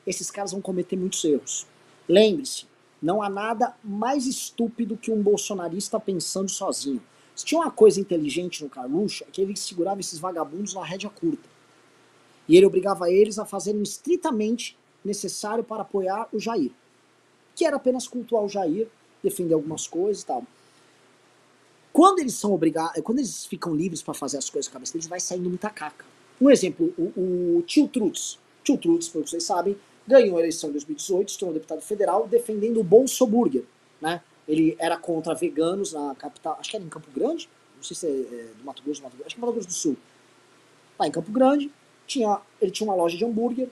[0.07, 1.67] esses caras vão cometer muitos erros.
[2.09, 2.67] Lembre-se,
[3.01, 7.03] não há nada mais estúpido que um bolsonarista pensando sozinho.
[7.35, 11.11] Se tinha uma coisa inteligente no Carluxo, é que ele segurava esses vagabundos na rédea
[11.11, 11.49] curta.
[12.49, 16.73] E ele obrigava eles a fazerem estritamente necessário para apoiar o Jair
[17.59, 18.87] que era apenas cultuar o Jair,
[19.21, 20.45] defender algumas coisas e tal.
[21.93, 24.93] Quando eles são obrigados, quando eles ficam livres para fazer as coisas com a cabeça
[24.93, 26.05] deles, vai saindo muita caca.
[26.41, 28.39] Um exemplo, o, o Tio Trutz.
[28.63, 32.79] Tio Trutz, como vocês sabem, ganhou a eleição em 2018, se tornou deputado federal, defendendo
[32.79, 33.65] o Bolso Burger.
[34.01, 34.23] Né?
[34.47, 38.07] Ele era contra veganos na capital, acho que era em Campo Grande, não sei se
[38.07, 39.97] é, é do Mato Grosso, Mato Grosso, acho que é Mato Grosso do Sul.
[40.97, 41.73] Lá em Campo Grande,
[42.09, 43.69] tinha, ele tinha uma loja de hambúrguer,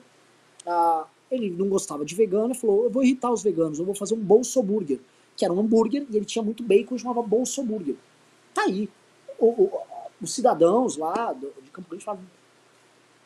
[0.65, 3.95] ah, ele não gostava de vegano e falou: Eu vou irritar os veganos, eu vou
[3.95, 4.99] fazer um bolso burger,
[5.35, 7.95] que era um hambúrguer e ele tinha muito bacon, chamava bolso burger.
[8.53, 8.89] Tá aí.
[9.37, 9.81] O, o,
[10.21, 12.25] os cidadãos lá do, de Campo Grande falavam: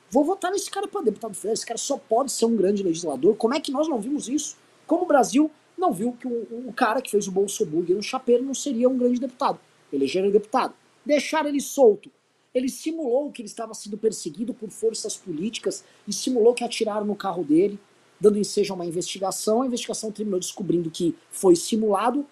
[0.09, 3.35] Vou votar nesse cara para deputado federal, esse cara só pode ser um grande legislador.
[3.35, 4.57] Como é que nós não vimos isso?
[4.87, 8.03] Como o Brasil não viu que o, o cara que fez o bolso burger no
[8.03, 9.59] chapeiro não seria um grande deputado.
[9.91, 10.73] Elegeram deputado.
[11.05, 12.11] Deixaram ele solto.
[12.53, 17.15] Ele simulou que ele estava sendo perseguido por forças políticas e simulou que atiraram no
[17.15, 17.79] carro dele
[18.21, 19.63] dando ensejo a uma investigação.
[19.63, 22.25] A investigação terminou descobrindo que foi simulado,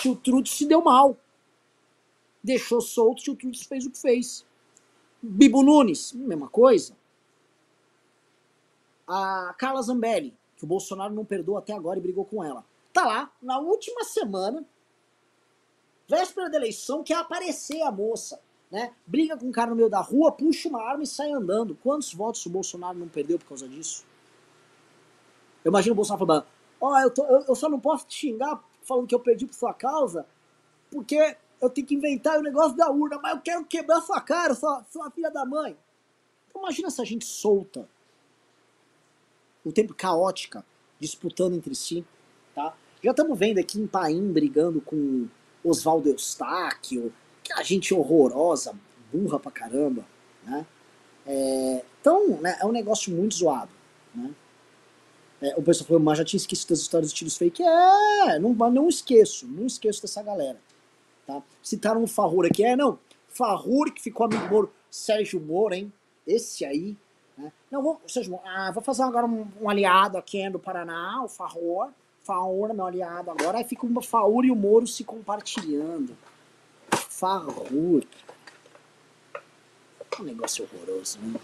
[0.00, 1.14] que o Trudis se deu mal.
[2.42, 4.46] Deixou solto, que o Trudis fez o que fez.
[5.20, 6.96] Bibo Nunes, mesma coisa.
[9.06, 12.64] A Carla Zambelli, que o Bolsonaro não perdoa até agora e brigou com ela.
[12.90, 14.64] Tá lá, na última semana,
[16.08, 18.40] véspera da eleição, quer aparecer a moça.
[18.70, 18.92] Né?
[19.04, 21.74] Briga com um cara no meio da rua, puxa uma arma e sai andando.
[21.82, 24.04] Quantos votos o Bolsonaro não perdeu por causa disso?
[25.64, 26.46] Eu imagino o Bolsonaro falando,
[26.80, 29.54] ó, oh, eu, eu, eu, só não posso te xingar falando que eu perdi por
[29.54, 30.24] sua causa,
[30.90, 34.54] porque eu tenho que inventar o negócio da urna, mas eu quero quebrar sua cara,
[34.54, 35.76] sua, sua filha da mãe.
[36.48, 37.88] Então imagina essa gente solta,
[39.64, 40.64] o tempo caótica,
[40.98, 42.04] disputando entre si,
[42.54, 42.74] tá?
[43.02, 45.28] Já estamos vendo aqui em Paim brigando com
[45.62, 47.12] Oswaldo Eustáquio,
[47.50, 48.74] que é a gente horrorosa,
[49.12, 50.04] burra pra caramba,
[50.44, 50.64] né?
[51.26, 53.70] É, então, né, é um negócio muito zoado,
[54.14, 54.30] né?
[55.42, 57.62] É, o pessoal falou, mas já tinha esquecido das histórias de tiros fake.
[57.62, 60.58] É, não, não esqueço, não esqueço dessa galera.
[61.26, 61.42] Tá?
[61.62, 62.98] Citaram o Farrur aqui, é, não.
[63.28, 65.90] Farrur que ficou amigo Moro, Sérgio Moro, hein?
[66.26, 66.94] Esse aí.
[67.38, 67.50] Né?
[67.70, 71.28] Não, vou, Sérgio Moro, ah, vou fazer agora um, um aliado aqui do Paraná, o
[71.28, 71.88] Farrur.
[72.22, 73.58] Farrur, meu aliado agora.
[73.58, 76.14] Aí fica o Farrur e o Moro se compartilhando.
[77.20, 78.02] Farrur.
[80.18, 81.38] Um negócio horroroso, né?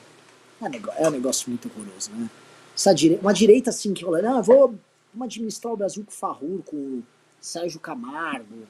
[0.63, 2.31] É, negócio, é um negócio muito horroroso, né?
[2.75, 4.75] Essa direita, uma direita assim que olha, não, eu vou
[5.21, 7.03] administrar o Brasil com Farrur, com
[7.41, 8.67] Sérgio Camargo.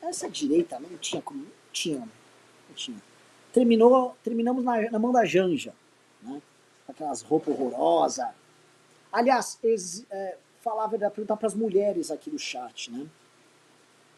[0.00, 1.40] Essa direita não tinha como.
[1.40, 3.02] Não tinha, não tinha.
[3.52, 5.74] Terminou, terminamos na, na mão da Janja,
[6.22, 6.40] né?
[6.88, 8.28] Aquelas roupas horrorosas.
[9.12, 13.06] Aliás, ex, é, falar a verdade, perguntar para as mulheres aqui do chat, né?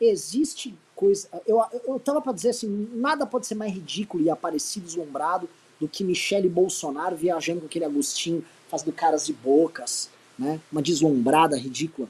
[0.00, 1.28] Existe coisa.
[1.46, 5.48] Eu, eu tava para dizer assim, nada pode ser mais ridículo e aparecido, deslumbrado
[5.80, 10.60] do que Michele Bolsonaro viajando com aquele Agostinho, fazendo caras de bocas, né?
[10.72, 12.08] Uma deslumbrada ridícula.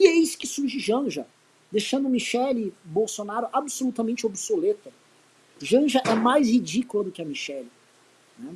[0.00, 1.26] E eis que surge Janja,
[1.70, 4.90] deixando Michele Bolsonaro absolutamente obsoleta.
[5.60, 7.70] Janja é mais ridícula do que a Michele.
[8.38, 8.54] Né?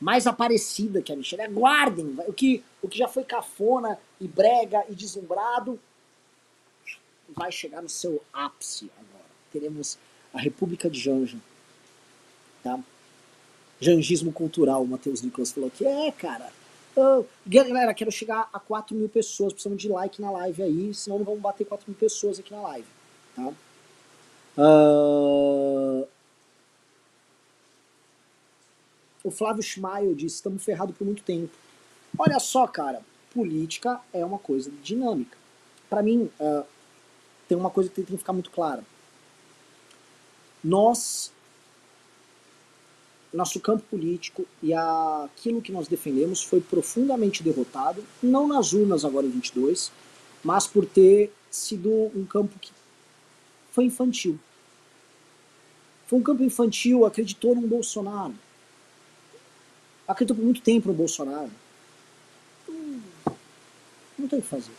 [0.00, 1.42] Mais aparecida que a Michelle.
[1.42, 2.16] Aguardem!
[2.28, 5.80] O que, o que já foi cafona e brega e deslumbrado
[7.28, 8.90] vai chegar no seu ápice.
[9.58, 9.96] Teremos
[10.34, 11.38] a República de Janja.
[12.62, 12.78] Tá?
[13.80, 16.52] Jangismo cultural, o Matheus Nicolas falou que é, cara.
[16.94, 19.54] Oh, galera, quero chegar a 4 mil pessoas.
[19.54, 22.60] Precisamos de like na live aí, senão não vamos bater 4 mil pessoas aqui na
[22.60, 22.86] live.
[23.34, 23.52] Tá?
[24.58, 26.06] Uh...
[29.24, 31.52] O Flávio Schmael disse: estamos ferrados por muito tempo.
[32.18, 33.00] Olha só, cara,
[33.32, 35.36] política é uma coisa dinâmica.
[35.88, 36.64] Para mim, uh,
[37.48, 38.84] tem uma coisa que tem que ficar muito clara.
[40.66, 41.30] Nós,
[43.32, 49.26] nosso campo político e aquilo que nós defendemos foi profundamente derrotado, não nas urnas agora
[49.26, 49.92] em 22,
[50.42, 52.72] mas por ter sido um campo que
[53.70, 54.40] foi infantil.
[56.08, 58.34] Foi um campo infantil, acreditou no Bolsonaro.
[60.08, 61.50] Acreditou por muito tempo no Bolsonaro.
[62.68, 63.00] Hum,
[64.18, 64.72] não tem o que fazer.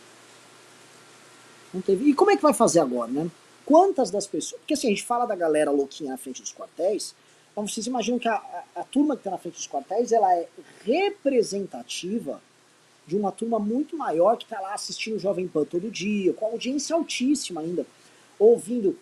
[1.72, 2.10] Não teve.
[2.10, 3.30] E como é que vai fazer agora, né?
[3.68, 4.58] Quantas das pessoas.
[4.62, 7.14] Porque assim, a gente fala da galera louquinha na frente dos quartéis,
[7.54, 10.34] mas vocês imaginam que a, a, a turma que está na frente dos quartéis ela
[10.34, 10.48] é
[10.86, 12.40] representativa
[13.06, 16.46] de uma turma muito maior que está lá assistindo o Jovem Pan todo dia, com
[16.46, 17.86] audiência altíssima ainda,
[18.38, 18.98] ouvindo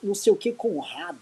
[0.00, 1.18] não sei o que Conrado,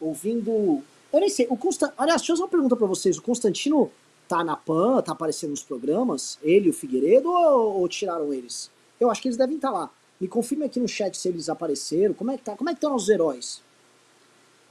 [0.00, 0.82] ouvindo.
[1.12, 1.92] Eu nem sei, o Constant...
[1.96, 3.92] aliás, deixa eu fazer uma pergunta para vocês: o Constantino
[4.26, 8.72] tá na PAN, tá aparecendo nos programas, ele e o Figueiredo, ou, ou tiraram eles?
[8.98, 9.88] Eu acho que eles devem estar lá.
[10.22, 12.14] Me confirme aqui no chat se eles apareceram.
[12.14, 12.54] Como é que tá?
[12.54, 13.60] Como é que estão os heróis?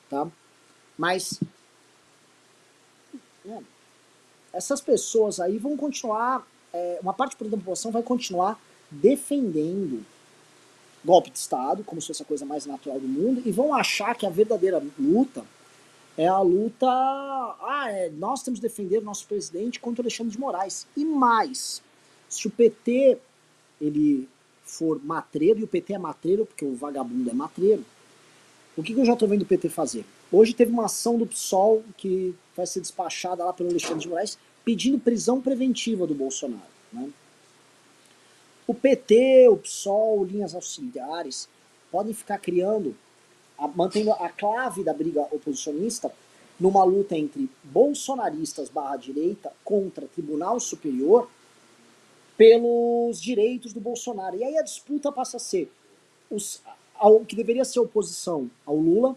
[0.10, 0.26] Tá?
[0.98, 1.42] Mas
[3.46, 3.60] é,
[4.54, 8.58] essas pessoas aí vão continuar, é, uma parte da população vai continuar
[8.90, 10.06] defendendo
[11.04, 14.16] golpe de Estado, como se fosse a coisa mais natural do mundo, e vão achar
[14.16, 15.44] que a verdadeira luta
[16.18, 16.88] é a luta.
[16.88, 20.88] Ah, é, nós temos que defender o nosso presidente contra o Alexandre de Moraes.
[20.96, 21.82] E mais,
[22.30, 23.18] se o PT
[23.82, 24.30] ele
[24.72, 27.84] for matreiro, e o PT é matreiro, porque o vagabundo é matreiro,
[28.78, 30.06] o que, que eu já estou vendo o PT fazer?
[30.32, 34.38] Hoje teve uma ação do PSOL que vai ser despachada lá pelo Alexandre de Moraes,
[34.64, 36.64] pedindo prisão preventiva do Bolsonaro.
[36.94, 37.10] Né?
[38.66, 41.50] O PT, o PSOL, linhas auxiliares,
[41.92, 42.96] podem ficar criando,
[43.58, 46.10] a, mantendo a clave da briga oposicionista
[46.58, 51.28] numa luta entre bolsonaristas barra direita contra Tribunal Superior
[52.42, 54.36] pelos direitos do Bolsonaro.
[54.36, 55.72] E aí a disputa passa a ser
[56.28, 56.60] os,
[56.96, 59.16] ao, que deveria ser oposição ao Lula,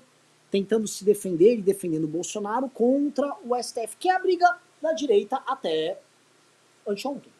[0.51, 4.93] tentando se defender e defendendo o Bolsonaro contra o STF, que é a briga da
[4.93, 5.99] direita até
[6.87, 7.33] anteontem.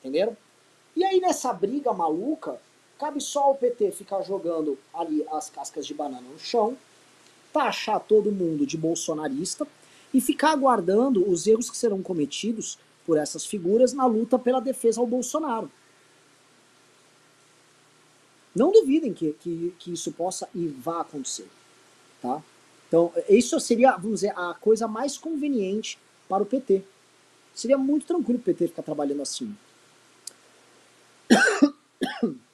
[0.00, 0.36] Entenderam?
[0.94, 2.60] E aí nessa briga maluca,
[2.98, 6.76] cabe só o PT ficar jogando ali as cascas de banana no chão,
[7.50, 9.66] taxar todo mundo de bolsonarista
[10.12, 15.00] e ficar aguardando os erros que serão cometidos por essas figuras na luta pela defesa
[15.00, 15.70] ao Bolsonaro.
[18.54, 21.48] Não duvidem que, que, que isso possa e vá acontecer.
[22.20, 22.42] Tá?
[22.88, 26.82] Então, isso seria, vamos dizer, a coisa mais conveniente para o PT.
[27.54, 29.56] Seria muito tranquilo o PT ficar trabalhando assim.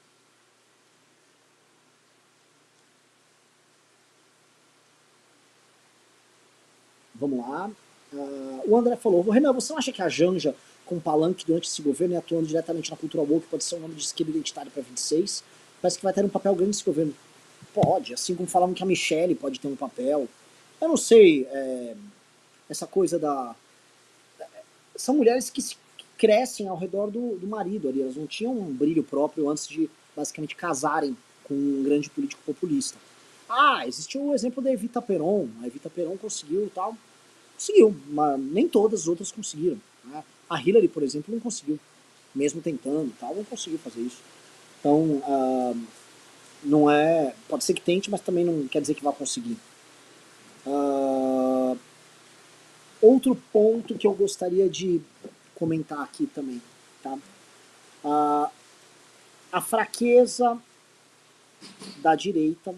[7.18, 7.70] Vamos lá.
[8.16, 10.54] Uh, o André falou, Renan, você não acha que a Janja,
[10.84, 13.94] com palanque durante esse governo e atuando diretamente na cultura woke, pode ser um nome
[13.94, 15.44] de esquerda identitário para 26?
[15.82, 17.14] Parece que vai ter um papel grande nesse governo.
[17.74, 20.26] Pode, assim como falavam que a Michelle pode ter um papel.
[20.80, 21.94] Eu não sei, é,
[22.70, 23.54] essa coisa da...
[24.96, 25.62] São mulheres que
[26.16, 29.90] crescem ao redor do, do marido ali, elas não tinham um brilho próprio antes de
[30.16, 32.98] basicamente casarem com um grande político populista.
[33.48, 36.96] Ah, existiu o exemplo da Evita Peron, a Evita Peron conseguiu tal,
[37.56, 39.80] conseguiu, mas nem todas as outras conseguiram.
[40.04, 40.22] Né?
[40.48, 41.78] A Hillary, por exemplo, não conseguiu,
[42.34, 44.20] mesmo tentando, tal, não conseguiu fazer isso.
[44.78, 45.76] Então, uh,
[46.62, 49.56] não é, pode ser que tente, mas também não quer dizer que vai conseguir.
[50.66, 51.76] Uh,
[53.00, 55.00] outro ponto que eu gostaria de
[55.54, 56.60] comentar aqui também,
[57.02, 57.18] tá?
[58.04, 58.50] Ah,
[59.50, 60.58] a fraqueza
[61.98, 62.74] da direita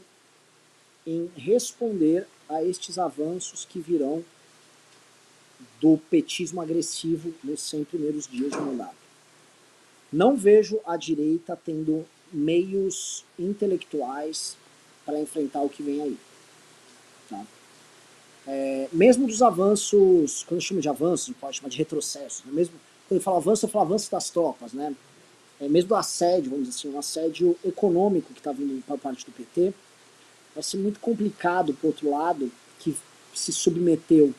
[1.07, 4.24] em responder a estes avanços que virão
[5.81, 8.97] do petismo agressivo nos 100 primeiros dias de mandato.
[10.12, 14.57] Não vejo a direita tendo meios intelectuais
[15.05, 16.18] para enfrentar o que vem aí.
[17.29, 17.47] Tá?
[18.47, 22.43] É, mesmo dos avanços, quando eu de avanços, pode chamar de retrocesso.
[22.47, 22.53] Né?
[22.55, 22.74] Mesmo
[23.09, 24.95] quando eu falo avanço, eu falo avanço das tropas, né?
[25.61, 29.24] É, mesmo do assédio, vamos dizer assim, um assédio econômico que está vindo por parte
[29.24, 29.72] do PT,
[30.55, 32.97] vai ser muito complicado, por outro lado, que
[33.35, 34.33] se submeteu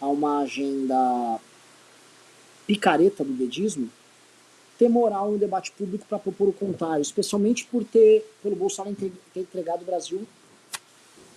[0.00, 1.40] a uma agenda
[2.66, 3.90] picareta do dedismo,
[4.78, 9.40] ter moral no debate público para propor o contrário, especialmente por ter, pelo Bolsonaro ter
[9.40, 10.26] entregado o Brasil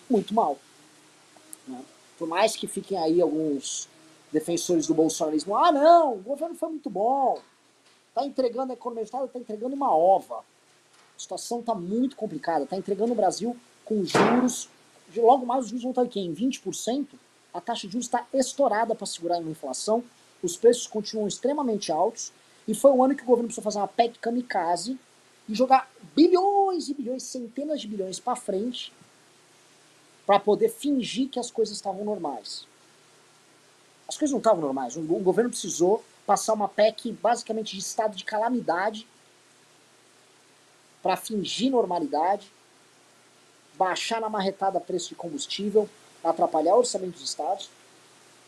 [0.10, 0.58] muito mal.
[1.68, 1.82] Né?
[2.18, 3.88] Por mais que fiquem aí alguns
[4.32, 7.40] defensores do bolsonarismo, ah não, o governo foi muito bom,
[8.10, 10.40] está entregando a economia está entregando uma ova.
[10.40, 13.56] A situação está muito complicada, está entregando o Brasil
[13.86, 14.70] com juros,
[15.16, 17.08] logo mais os juros vão estar aqui em 20%,
[17.54, 20.04] a taxa de juros está estourada para segurar a inflação,
[20.42, 22.32] os preços continuam extremamente altos,
[22.68, 24.98] e foi um ano que o governo precisou fazer uma PEC kamikaze
[25.48, 28.94] e jogar bilhões e bilhões, centenas de bilhões para frente
[30.26, 32.68] para poder fingir que as coisas estavam normais.
[34.08, 34.96] As coisas não estavam normais.
[34.96, 39.08] O governo precisou passar uma PEC basicamente de estado de calamidade
[41.02, 42.52] para fingir normalidade,
[43.74, 45.90] baixar na marretada preço de combustível,
[46.24, 47.70] atrapalhar o orçamento dos estados,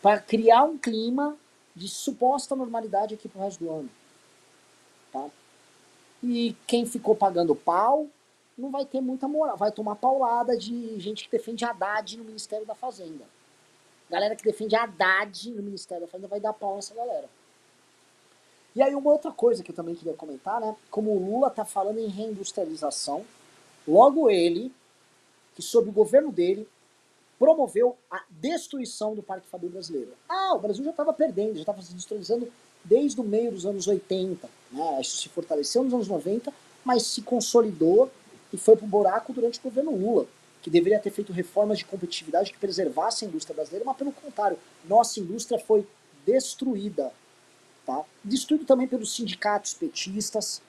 [0.00, 1.36] para criar um clima
[1.74, 3.88] de suposta normalidade aqui pro resto do ano.
[5.12, 5.28] Tá?
[6.22, 8.08] E quem ficou pagando pau
[8.56, 12.66] não vai ter muita moral, vai tomar paulada de gente que defende Haddad no Ministério
[12.66, 13.24] da Fazenda.
[14.10, 17.28] Galera que defende Haddad no Ministério da Fazenda vai dar pau nessa galera.
[18.74, 20.76] E aí uma outra coisa que eu também queria comentar, né?
[20.90, 23.24] Como o Lula tá falando em reindustrialização,
[23.86, 24.72] logo ele,
[25.54, 26.68] que sob o governo dele,
[27.42, 30.12] promoveu a destruição do Parque Fabril brasileiro.
[30.28, 32.48] Ah, o Brasil já estava perdendo, já estava se industrializando
[32.84, 34.48] desde o meio dos anos 80.
[34.70, 35.00] Né?
[35.00, 38.08] Isso se fortaleceu nos anos 90, mas se consolidou
[38.52, 40.28] e foi para o buraco durante o governo Lula,
[40.62, 44.56] que deveria ter feito reformas de competitividade que preservassem a indústria brasileira, mas pelo contrário,
[44.88, 45.84] nossa indústria foi
[46.24, 47.12] destruída.
[47.84, 48.04] Tá?
[48.22, 50.62] Destruído também pelos sindicatos petistas,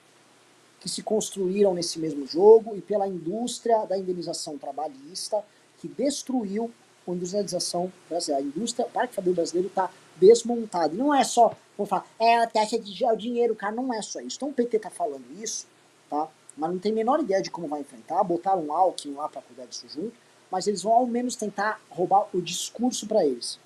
[0.80, 5.40] que se construíram nesse mesmo jogo, e pela indústria da indenização trabalhista,
[5.84, 6.70] que destruiu
[7.06, 8.42] a industrialização brasileira.
[8.42, 10.96] A indústria, o Parque Fabril brasileiro está desmontado.
[10.96, 14.00] Não é só, vamos falar, é a taxa de é o dinheiro, cara, não é
[14.00, 14.36] só isso.
[14.36, 15.66] Então o PT está falando isso,
[16.08, 16.28] tá?
[16.56, 18.22] mas não tem a menor ideia de como vai enfrentar.
[18.24, 20.14] Botaram um Alckmin lá para cuidar disso junto,
[20.50, 23.58] mas eles vão ao menos tentar roubar o discurso para eles.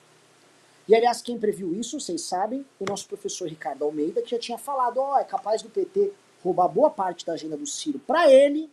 [0.88, 4.56] E aliás, quem previu isso, vocês sabem, o nosso professor Ricardo Almeida, que já tinha
[4.56, 6.12] falado, ó, oh, é capaz do PT
[6.42, 8.70] roubar boa parte da agenda do Ciro para ele,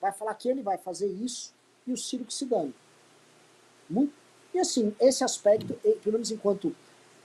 [0.00, 1.52] vai falar que ele vai fazer isso
[1.90, 2.74] e o Ciro que se dane.
[3.88, 4.12] Muito,
[4.52, 6.74] e assim, esse aspecto, pelo menos enquanto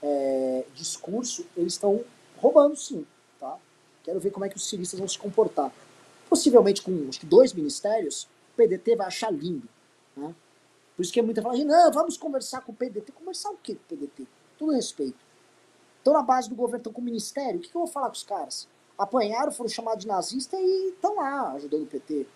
[0.02, 2.04] é, discurso, eles estão
[2.36, 3.06] roubando sim.
[3.40, 3.58] Tá?
[4.02, 5.72] Quero ver como é que os ciristas vão se comportar.
[6.28, 9.68] Possivelmente com acho que dois ministérios, o PDT vai achar lindo.
[10.16, 10.34] Né?
[10.96, 13.12] Por isso que muita fala, não, vamos conversar com o PDT.
[13.12, 14.26] Conversar o que com o PDT?
[14.58, 15.18] Todo respeito.
[15.98, 17.58] Estão na base do governo, estão com o ministério.
[17.58, 18.68] O que, que eu vou falar com os caras?
[18.96, 22.26] Apanharam, foram chamados de nazista e estão lá ajudando o PT.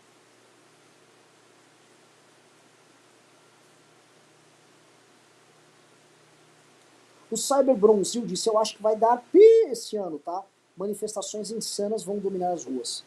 [7.31, 10.43] O Cyber Bronzil disse, eu acho que vai dar pi esse ano, tá?
[10.77, 13.05] Manifestações insanas vão dominar as ruas.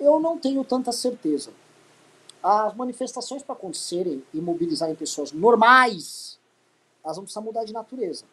[0.00, 1.52] Eu não tenho tanta certeza.
[2.42, 6.38] As manifestações para acontecerem e mobilizarem pessoas normais,
[7.04, 8.24] elas vão precisar mudar de natureza.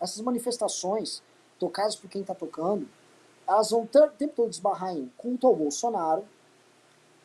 [0.00, 1.22] Essas manifestações,
[1.58, 2.88] tocadas por quem está tocando,
[3.46, 6.24] elas vão ter, o tempo todo desbarrar em culto ao Bolsonaro,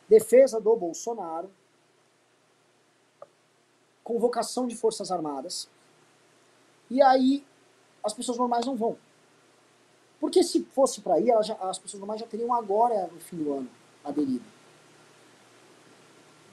[0.08, 1.50] defesa do Bolsonaro,
[4.04, 5.68] convocação de forças armadas,
[6.90, 7.44] e aí
[8.04, 8.96] as pessoas normais não vão.
[10.20, 13.52] Porque se fosse para ir, já, as pessoas normais já teriam agora, no fim do
[13.52, 13.68] ano,
[14.04, 14.44] aderido.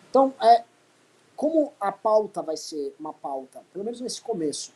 [0.09, 0.63] Então, é,
[1.35, 4.71] como a pauta vai ser uma pauta, pelo menos nesse começo,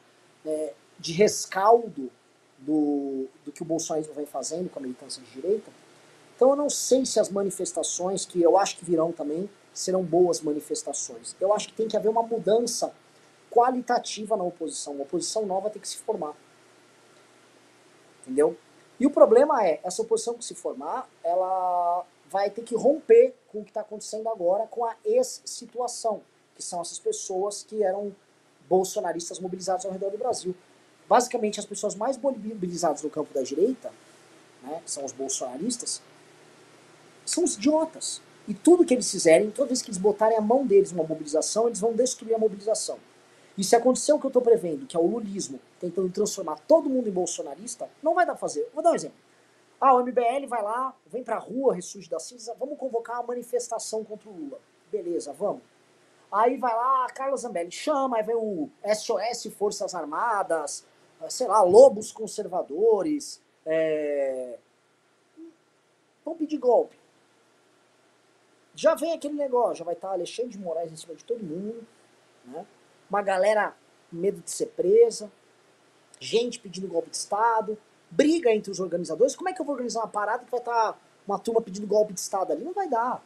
[0.45, 2.09] é, de rescaldo
[2.57, 5.71] do, do que o Bolsonaro vem fazendo com a militância de direita,
[6.35, 10.41] então eu não sei se as manifestações, que eu acho que virão também, serão boas
[10.41, 11.35] manifestações.
[11.39, 12.93] Eu acho que tem que haver uma mudança
[13.57, 14.93] qualitativa na oposição.
[14.93, 16.35] Uma oposição nova tem que se formar.
[18.21, 18.55] Entendeu?
[18.99, 23.61] E o problema é, essa oposição que se formar, ela vai ter que romper com
[23.61, 26.21] o que está acontecendo agora com a ex-situação,
[26.55, 28.15] que são essas pessoas que eram
[28.69, 30.53] bolsonaristas mobilizados ao redor do Brasil.
[31.09, 33.91] Basicamente, as pessoas mais mobilizadas no campo da direita,
[34.61, 36.01] né, que são os bolsonaristas,
[37.25, 38.21] são os idiotas.
[38.47, 41.67] E tudo que eles fizerem, toda vez que eles botarem a mão deles numa mobilização,
[41.67, 42.99] eles vão destruir a mobilização.
[43.57, 46.89] E se acontecer o que eu estou prevendo, que é o lulismo tentando transformar todo
[46.89, 48.69] mundo em bolsonarista, não vai dar pra fazer.
[48.73, 49.17] Vou dar um exemplo.
[49.81, 54.03] Ah, o MBL vai lá, vem pra rua, ressurge da cinza, vamos convocar uma manifestação
[54.03, 54.59] contra o Lula.
[54.91, 55.61] Beleza, vamos.
[56.31, 60.85] Aí vai lá, a Carla Zambelli chama, aí vem o SOS Forças Armadas,
[61.29, 64.57] sei lá, Lobos Conservadores, é...
[66.25, 66.97] vão pedir golpe.
[68.75, 71.87] Já vem aquele negócio, já vai estar Alexandre de Moraes em cima de todo mundo,
[72.45, 72.65] né?
[73.09, 73.75] Uma galera
[74.11, 75.31] medo de ser presa,
[76.19, 77.77] gente pedindo golpe de Estado,
[78.09, 79.35] briga entre os organizadores.
[79.35, 82.13] Como é que eu vou organizar uma parada que vai estar uma turma pedindo golpe
[82.13, 82.63] de Estado ali?
[82.63, 83.23] Não vai dar.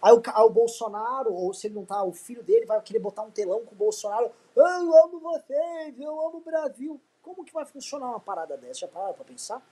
[0.00, 3.00] Aí o, aí o Bolsonaro, ou se ele não tá, o filho dele vai querer
[3.00, 4.30] botar um telão com o Bolsonaro.
[4.54, 7.00] Eu amo vocês, eu amo o Brasil.
[7.22, 8.80] Como que vai funcionar uma parada dessa?
[8.80, 9.62] Já pararam pra pensar?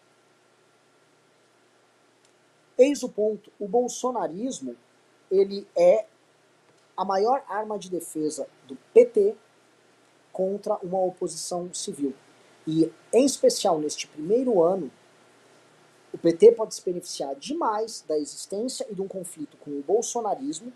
[2.76, 3.50] Eis o ponto.
[3.58, 4.76] O bolsonarismo,
[5.30, 6.06] ele é
[6.96, 9.34] a maior arma de defesa do PT
[10.32, 12.14] contra uma oposição civil.
[12.66, 14.90] E, em especial, neste primeiro ano,
[16.12, 20.72] o PT pode se beneficiar demais da existência e de um conflito com o bolsonarismo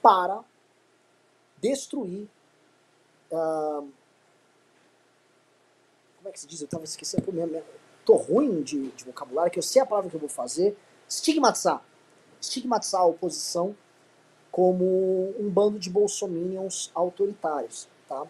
[0.00, 0.44] para
[1.60, 2.28] destruir.
[3.30, 3.90] Uh,
[6.16, 6.60] como é que se diz?
[6.60, 7.32] Eu estava esquecendo.
[7.32, 7.64] Minha,
[8.04, 10.76] tô ruim de, de vocabulário, que eu sei a palavra que eu vou fazer.
[11.08, 11.82] Estigmatizar.
[12.40, 13.76] Estigmatizar a oposição
[14.58, 18.26] como um bando de bolsominions autoritários, tá?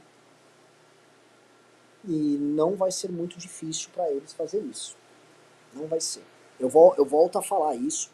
[2.05, 4.95] E não vai ser muito difícil para eles fazer isso.
[5.73, 6.23] Não vai ser.
[6.61, 8.13] Eu, vou, eu volto a falar isso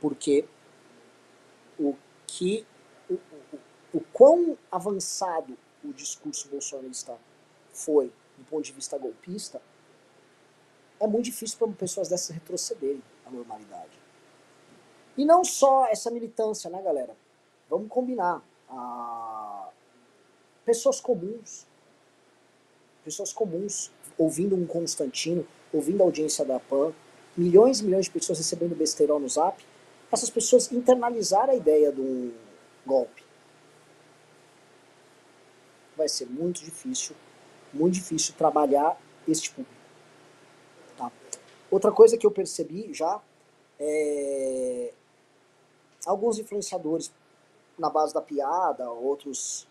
[0.00, 0.44] porque
[1.76, 2.64] o que
[3.10, 3.58] o, o,
[3.94, 7.18] o quão avançado o discurso bolsonarista
[7.72, 9.60] foi do ponto de vista golpista
[11.00, 13.98] é muito difícil para pessoas dessas retrocederem à normalidade.
[15.16, 17.25] E não só essa militância, né, galera?
[17.68, 18.42] Vamos combinar.
[18.68, 19.68] Ah,
[20.64, 21.66] pessoas comuns.
[23.04, 26.92] Pessoas comuns ouvindo um Constantino, ouvindo a audiência da PAN,
[27.36, 29.62] milhões e milhões de pessoas recebendo besteirol no zap,
[30.10, 32.32] essas pessoas internalizaram a ideia de um
[32.84, 33.22] golpe.
[35.96, 37.14] Vai ser muito difícil,
[37.72, 38.98] muito difícil trabalhar
[39.28, 39.74] este público.
[40.96, 41.10] Tá?
[41.70, 43.20] Outra coisa que eu percebi já
[43.78, 44.92] é
[46.06, 47.12] alguns influenciadores
[47.78, 49.66] na base da piada, outros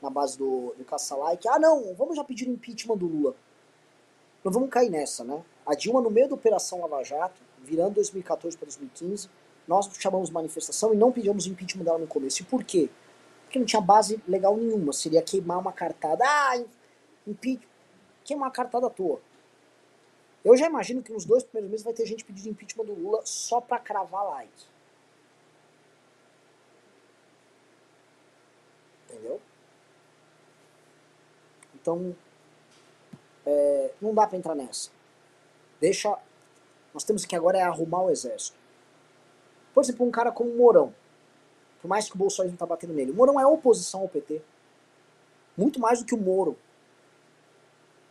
[0.00, 1.46] na base do, do caça-like.
[1.48, 3.34] Ah, não, vamos já pedir o impeachment do Lula.
[4.42, 5.44] Não vamos cair nessa, né?
[5.66, 9.28] A Dilma, no meio da Operação Lava Jato, virando 2014 para 2015,
[9.68, 12.42] nós chamamos manifestação e não pedimos impeachment dela no começo.
[12.42, 12.88] E por quê?
[13.44, 14.92] Porque não tinha base legal nenhuma.
[14.92, 16.24] Seria queimar uma cartada.
[16.26, 16.62] Ah,
[17.26, 17.68] impeachment.
[18.24, 19.20] Queimar uma cartada à toa.
[20.42, 23.20] Eu já imagino que nos dois primeiros meses vai ter gente pedindo impeachment do Lula
[23.24, 24.64] só para cravar like.
[29.10, 29.40] Entendeu?
[31.90, 32.16] Então,
[33.44, 34.90] é, não dá para entrar nessa.
[35.80, 36.16] Deixa.
[36.94, 38.56] Nós temos que agora é arrumar o exército.
[39.74, 40.94] Por exemplo, um cara como o Mourão.
[41.80, 43.10] Por mais que o Bolsonaro não tá batendo nele.
[43.10, 44.40] O Mourão é oposição ao PT.
[45.56, 46.56] Muito mais do que o Moro.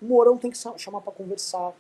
[0.01, 1.73] O Mourão tem que chamar para conversar.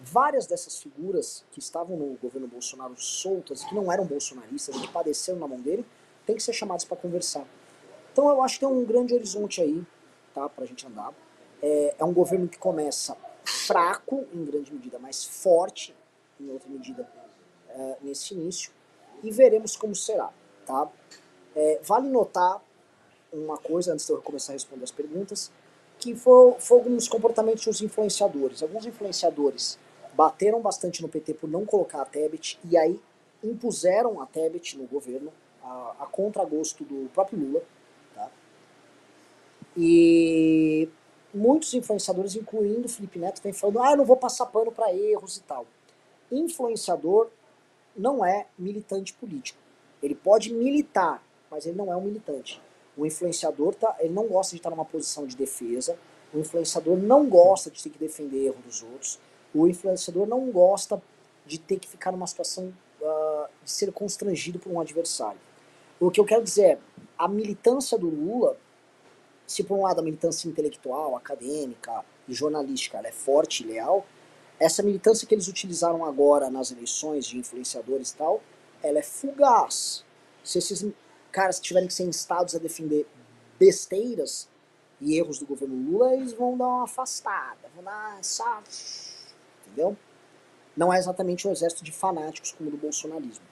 [0.00, 5.40] Várias dessas figuras que estavam no governo Bolsonaro soltas, que não eram bolsonaristas, que padeceram
[5.40, 5.84] na mão dele,
[6.24, 7.44] tem que ser chamados para conversar.
[8.12, 9.84] Então eu acho que tem um grande horizonte aí,
[10.32, 11.12] tá, pra gente andar.
[11.62, 15.94] É, é um governo que começa fraco, em grande medida, mas forte,
[16.40, 17.08] em outra medida,
[17.70, 18.70] é, nesse início,
[19.22, 20.30] e veremos como será,
[20.66, 20.88] tá?
[21.56, 22.62] É, vale notar
[23.32, 25.50] uma coisa, antes de eu começar a responder as perguntas,
[25.98, 28.62] que foi alguns comportamentos dos influenciadores.
[28.62, 29.78] Alguns influenciadores
[30.14, 33.00] bateram bastante no PT por não colocar a Tebet, e aí
[33.42, 35.32] impuseram a Tebet no governo,
[35.62, 37.62] a, a contragosto do próprio Lula,
[39.76, 40.88] e
[41.38, 44.92] muitos influenciadores, incluindo o Felipe Neto, vem falando: ah, eu não vou passar pano para
[44.92, 45.66] erros e tal.
[46.30, 47.28] Influenciador
[47.96, 49.58] não é militante político.
[50.02, 52.60] Ele pode militar, mas ele não é um militante.
[52.96, 55.96] O influenciador tá, ele não gosta de estar numa posição de defesa.
[56.34, 59.18] O influenciador não gosta de ter que defender erro dos outros.
[59.54, 61.00] O influenciador não gosta
[61.46, 65.40] de ter que ficar numa situação uh, de ser constrangido por um adversário.
[65.98, 66.78] O que eu quero dizer é,
[67.16, 68.56] a militância do Lula
[69.48, 74.06] se por um lado a militância intelectual, acadêmica e jornalística é forte e leal,
[74.60, 78.40] essa militância que eles utilizaram agora nas eleições de influenciadores e tal,
[78.80, 80.04] ela é fugaz.
[80.44, 80.86] Se esses
[81.32, 83.06] caras tiverem que ser instados a defender
[83.58, 84.48] besteiras,
[85.00, 88.62] e erros do governo Lula, eles vão dar uma afastada, vão dar essa.
[89.66, 89.96] Entendeu?
[90.76, 93.44] Não é exatamente um exército de fanáticos como o do bolsonarismo.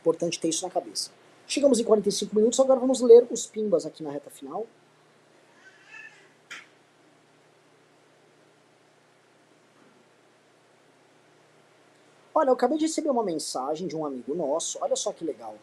[0.00, 1.10] Importante ter isso na cabeça.
[1.46, 4.66] Chegamos em 45 minutos, agora vamos ler os pimbas aqui na reta final.
[12.38, 15.54] Olha, eu acabei de receber uma mensagem de um amigo nosso, olha só que legal.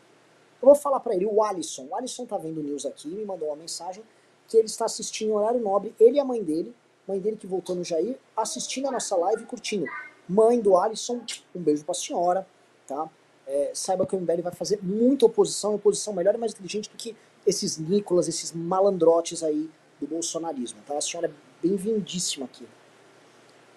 [0.59, 1.86] Eu vou falar para ele, o Alisson.
[1.91, 4.03] O Alisson tá vendo news aqui, me mandou uma mensagem
[4.47, 6.74] que ele está assistindo em horário nobre, ele e a mãe dele,
[7.07, 9.86] mãe dele que voltou no Jair, assistindo a nossa live e curtindo.
[10.28, 11.21] Mãe do Alisson,
[11.55, 12.47] um beijo pra senhora,
[12.88, 13.07] tá?
[13.45, 16.97] É, saiba que o MBL vai fazer muita oposição, oposição melhor e mais inteligente do
[16.97, 17.15] que
[17.45, 19.69] esses Nicolas, esses malandrotes aí
[20.01, 20.97] do bolsonarismo, tá?
[20.97, 22.67] A senhora é bem-vindíssima aqui.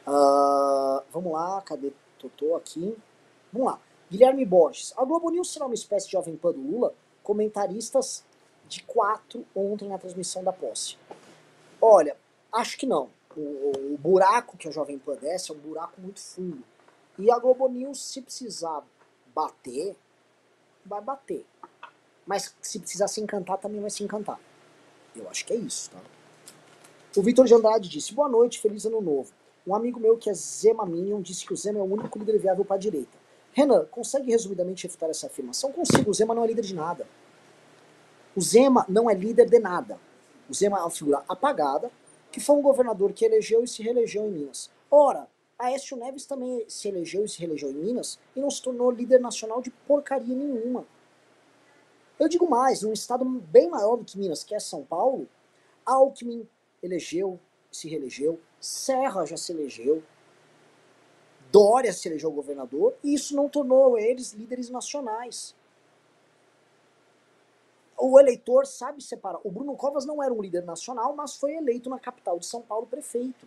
[0.06, 1.92] Uh, vamos lá, cadê
[2.30, 2.96] Totô aqui.
[3.52, 3.80] Vamos lá.
[4.10, 4.92] Guilherme Borges.
[4.96, 6.94] A Globo News será uma espécie de jovem pan do Lula?
[7.22, 8.24] Comentaristas
[8.68, 10.96] de quatro ontem na transmissão da posse.
[11.80, 12.16] Olha,
[12.52, 13.10] acho que não.
[13.36, 16.62] O, o buraco que a Jovem Pan desce é um buraco muito fundo.
[17.18, 18.82] E a Globo News, se precisar
[19.34, 19.94] bater,
[20.84, 21.44] vai bater.
[22.26, 24.40] Mas se precisar se encantar, também vai se encantar.
[25.14, 26.00] Eu acho que é isso, tá?
[27.16, 29.32] O Vitor de Andrade disse: Boa noite, feliz ano novo.
[29.66, 32.38] Um amigo meu que é Zema Minion disse que o Zema é o único líder
[32.38, 33.18] viável para a direita.
[33.52, 35.72] Renan, consegue resumidamente refutar essa afirmação?
[35.72, 37.06] Consigo, o Zema não é líder de nada.
[38.36, 39.98] O Zema não é líder de nada.
[40.48, 41.90] O Zema é uma figura apagada,
[42.30, 44.70] que foi um governador que elegeu e se reelegeu em Minas.
[44.88, 45.26] Ora,
[45.58, 49.20] Aécio Neves também se elegeu e se reelegeu em Minas e não se tornou líder
[49.20, 50.86] nacional de porcaria nenhuma.
[52.20, 55.26] Eu digo mais, num estado bem maior do que Minas, que é São Paulo,
[55.84, 56.46] Alckmin
[56.82, 57.40] elegeu,
[57.72, 60.02] se reelegeu, Serra já se elegeu,
[61.50, 65.54] Dória se elegeu governador, e isso não tornou eles líderes nacionais.
[67.96, 69.40] O eleitor sabe separar.
[69.42, 72.60] O Bruno Covas não era um líder nacional, mas foi eleito na capital de São
[72.60, 73.46] Paulo prefeito.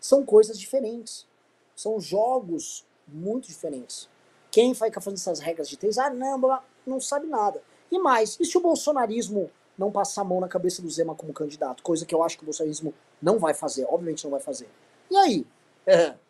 [0.00, 1.26] São coisas diferentes.
[1.74, 4.08] São jogos muito diferentes.
[4.50, 7.60] Quem vai ficar fazendo essas regras de três, ah, não, não sabe nada.
[7.90, 11.32] E mais, e se o bolsonarismo não passar a mão na cabeça do Zema como
[11.32, 14.68] candidato, coisa que eu acho que o bolsonarismo não vai fazer, obviamente não vai fazer.
[15.10, 15.46] E aí?
[15.86, 16.14] É.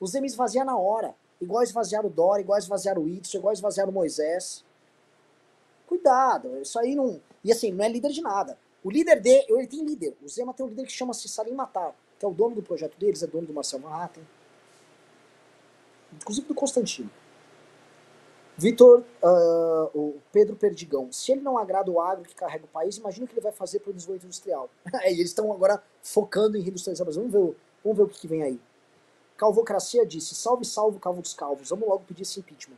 [0.00, 3.88] O Zema esvazia na hora, igual esvaziar o Dória, igual esvaziar o Itzo, igual esvaziar
[3.88, 4.62] o Moisés.
[5.86, 7.20] Cuidado, isso aí não.
[7.42, 8.58] E assim, não é líder de nada.
[8.82, 10.14] O líder dele, ele tem líder.
[10.22, 12.98] O Zema tem um líder que chama-se Salim Matar, que é o dono do projeto
[12.98, 14.20] deles, é dono do Marcel Manhattan.
[16.12, 17.10] Inclusive do Constantino.
[18.56, 22.96] Vitor, uh, o Pedro Perdigão, se ele não agrada o agro que carrega o país,
[22.96, 24.70] imagina o que ele vai fazer para o desenvolvimento industrial.
[25.04, 27.22] e eles estão agora focando em reindustrializar o Brasil.
[27.28, 28.60] Vamos ver, vamos ver o que, que, vem aí.
[29.36, 32.76] Calvocracia disse, salve, salve, calvo dos calvos, vamos logo pedir esse impeachment.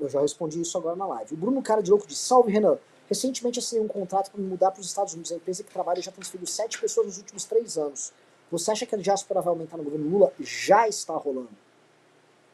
[0.00, 1.34] Eu já respondi isso agora na live.
[1.34, 2.78] O Bruno Cara de Louco disse, salve, Renan.
[3.06, 5.30] Recentemente assinei um contrato para me mudar para os Estados Unidos.
[5.30, 8.12] A empresa que trabalha já transferiu sete pessoas nos últimos três anos.
[8.50, 10.32] Você acha que a diáspora vai aumentar no governo Lula?
[10.40, 11.50] Já está rolando.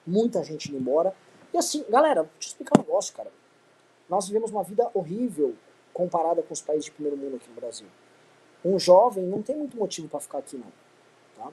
[0.04, 1.14] Muita gente indo embora
[1.52, 3.30] e assim, galera, deixa eu explicar um negócio, cara.
[4.08, 5.54] Nós vivemos uma vida horrível
[5.92, 7.86] comparada com os países de primeiro mundo aqui no Brasil.
[8.64, 10.72] Um jovem não tem muito motivo para ficar aqui, não.
[11.36, 11.50] Tá?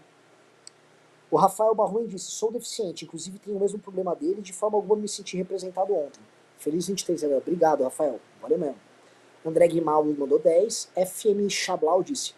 [1.29, 4.95] O Rafael Barruin disse: sou deficiente, inclusive tenho o mesmo problema dele, de forma alguma
[4.95, 6.21] me senti representado ontem.
[6.57, 7.37] Feliz 23 anos.
[7.37, 8.19] Obrigado, Rafael.
[8.41, 8.77] Valeu mesmo.
[9.45, 10.91] André Guimal mandou 10.
[10.95, 12.33] FM Chablau disse: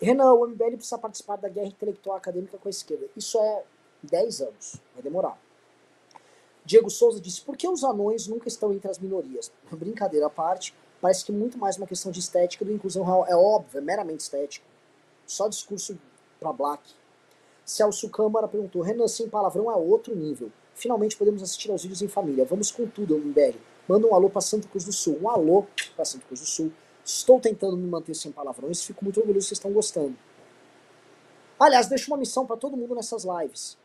[0.00, 3.08] Renan, o MBL precisa participar da guerra intelectual acadêmica com a esquerda.
[3.16, 3.64] Isso é
[4.02, 4.76] 10 anos.
[4.94, 5.38] Vai demorar.
[6.64, 9.50] Diego Souza disse: por que os anões nunca estão entre as minorias?
[9.72, 13.26] Brincadeira à parte, parece que muito mais uma questão de estética do inclusão real.
[13.26, 14.66] É óbvio, é meramente estético.
[15.26, 15.98] Só discurso
[16.38, 16.82] para Black.
[17.64, 20.50] Celso Câmara perguntou: Renan, sem palavrão é outro nível.
[20.74, 22.44] Finalmente podemos assistir aos vídeos em família.
[22.44, 23.58] Vamos com tudo, MBL.
[23.88, 25.18] Manda um alô para Santa Cruz do Sul.
[25.20, 26.72] Um alô para Santa Cruz do Sul.
[27.04, 28.82] Estou tentando me manter sem palavrões.
[28.82, 30.16] Fico muito orgulhoso que vocês estão gostando.
[31.58, 33.76] Aliás, deixo uma missão para todo mundo nessas lives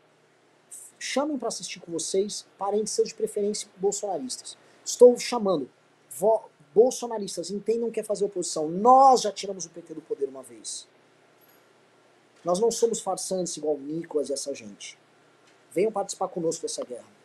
[0.98, 4.56] chamem para assistir com vocês parentes seus de preferência bolsonaristas.
[4.84, 5.70] Estou chamando
[6.74, 8.68] bolsonaristas, entendam que é fazer oposição.
[8.68, 10.88] Nós já tiramos o PT do poder uma vez.
[12.44, 14.98] Nós não somos farsantes igual o Nicolas e essa gente.
[15.72, 17.18] Venham participar conosco dessa guerra.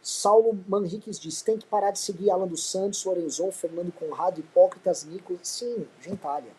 [0.00, 5.04] Saulo Manriques diz: tem que parar de seguir Alan dos Santos, Lorenzon, Fernando Conrado, Hipócritas,
[5.04, 5.46] Nicolas.
[5.46, 6.52] Sim, gentalha.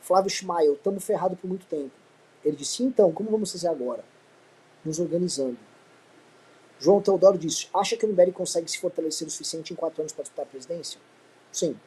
[0.00, 1.92] Flávio Schmael, estamos ferrados por muito tempo.
[2.44, 4.04] Ele disse: então, como vamos fazer agora?
[4.84, 5.58] Nos organizando.
[6.78, 10.12] João Teodoro disse: acha que o MBL consegue se fortalecer o suficiente em quatro anos
[10.12, 11.00] para disputar a presidência?
[11.52, 11.78] Sim.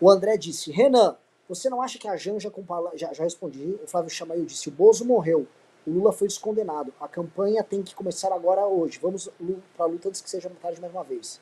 [0.00, 1.16] O André disse: Renan,
[1.48, 2.52] você não acha que a Janja
[2.94, 3.78] já, já respondi.
[3.82, 5.46] O Flávio Chamail disse: o Bozo morreu.
[5.86, 6.92] O Lula foi descondenado.
[7.00, 8.98] A campanha tem que começar agora hoje.
[9.00, 9.30] Vamos
[9.74, 11.40] para a luta antes que seja tarde mais uma vez.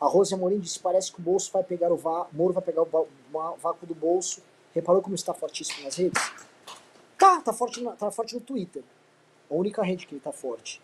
[0.00, 2.82] A Rose Amorim disse, parece que o bolso vai pegar o vá, Moro vai pegar
[2.82, 3.06] o
[3.56, 4.42] vácuo do bolso.
[4.72, 6.22] Reparou como está fortíssimo nas redes?
[7.18, 8.84] Tá, tá forte, tá forte no Twitter.
[9.50, 10.80] A única rede que ele tá forte.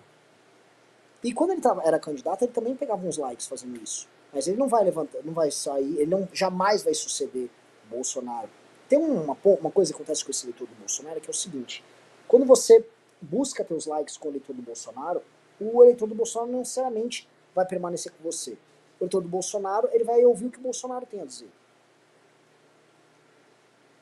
[1.23, 4.09] E quando ele tava, era candidato, ele também pegava uns likes fazendo isso.
[4.33, 7.49] Mas ele não vai levantar, não vai sair, ele não jamais vai suceder
[7.89, 8.49] Bolsonaro.
[8.89, 11.85] Tem uma, uma coisa que acontece com esse eleitor do Bolsonaro que é o seguinte:
[12.29, 12.85] quando você
[13.21, 15.23] busca teus likes com o eleitor do Bolsonaro,
[15.61, 18.53] o eleitor do Bolsonaro não necessariamente vai permanecer com você.
[18.99, 21.49] O eleitor do Bolsonaro ele vai ouvir o que o Bolsonaro tem a dizer.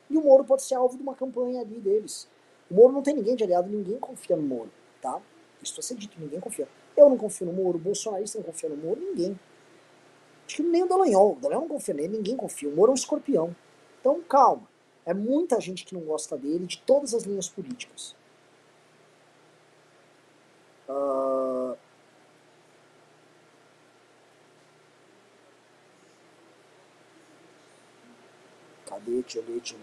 [0.09, 2.27] E o Moro pode ser alvo de uma campanha ali deles.
[2.73, 5.21] O Moro não tem ninguém de aliado, ninguém confia no Moro, tá?
[5.61, 6.67] Isso vai ser dito, ninguém confia.
[6.97, 9.39] Eu não confio no Moro, o bolsonarista não confia no Moro, ninguém.
[10.47, 12.67] Acho que nem o Dallagnol, o Dallagnol não confia nele, ninguém confia.
[12.67, 13.55] O Moro é um escorpião.
[13.99, 14.67] Então, calma.
[15.05, 18.15] É muita gente que não gosta dele, de todas as linhas políticas.
[20.89, 21.77] Uh...
[28.87, 29.21] Cadê?
[29.21, 29.79] Deixa eu ver, deixa eu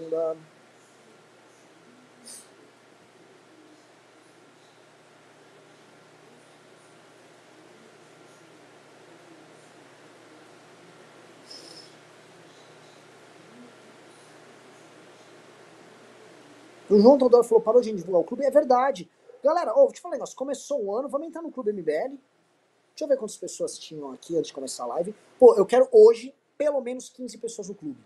[0.00, 0.36] ver,
[16.92, 18.44] O João Teodoro falou, parou de divulgar o clube.
[18.44, 19.10] É verdade.
[19.42, 20.36] Galera, oh, vou te falar um negócio.
[20.36, 22.18] Começou o ano, vamos entrar no Clube MBL.
[22.90, 25.14] Deixa eu ver quantas pessoas tinham aqui antes de começar a live.
[25.38, 27.98] Pô, eu quero hoje pelo menos 15 pessoas no clube,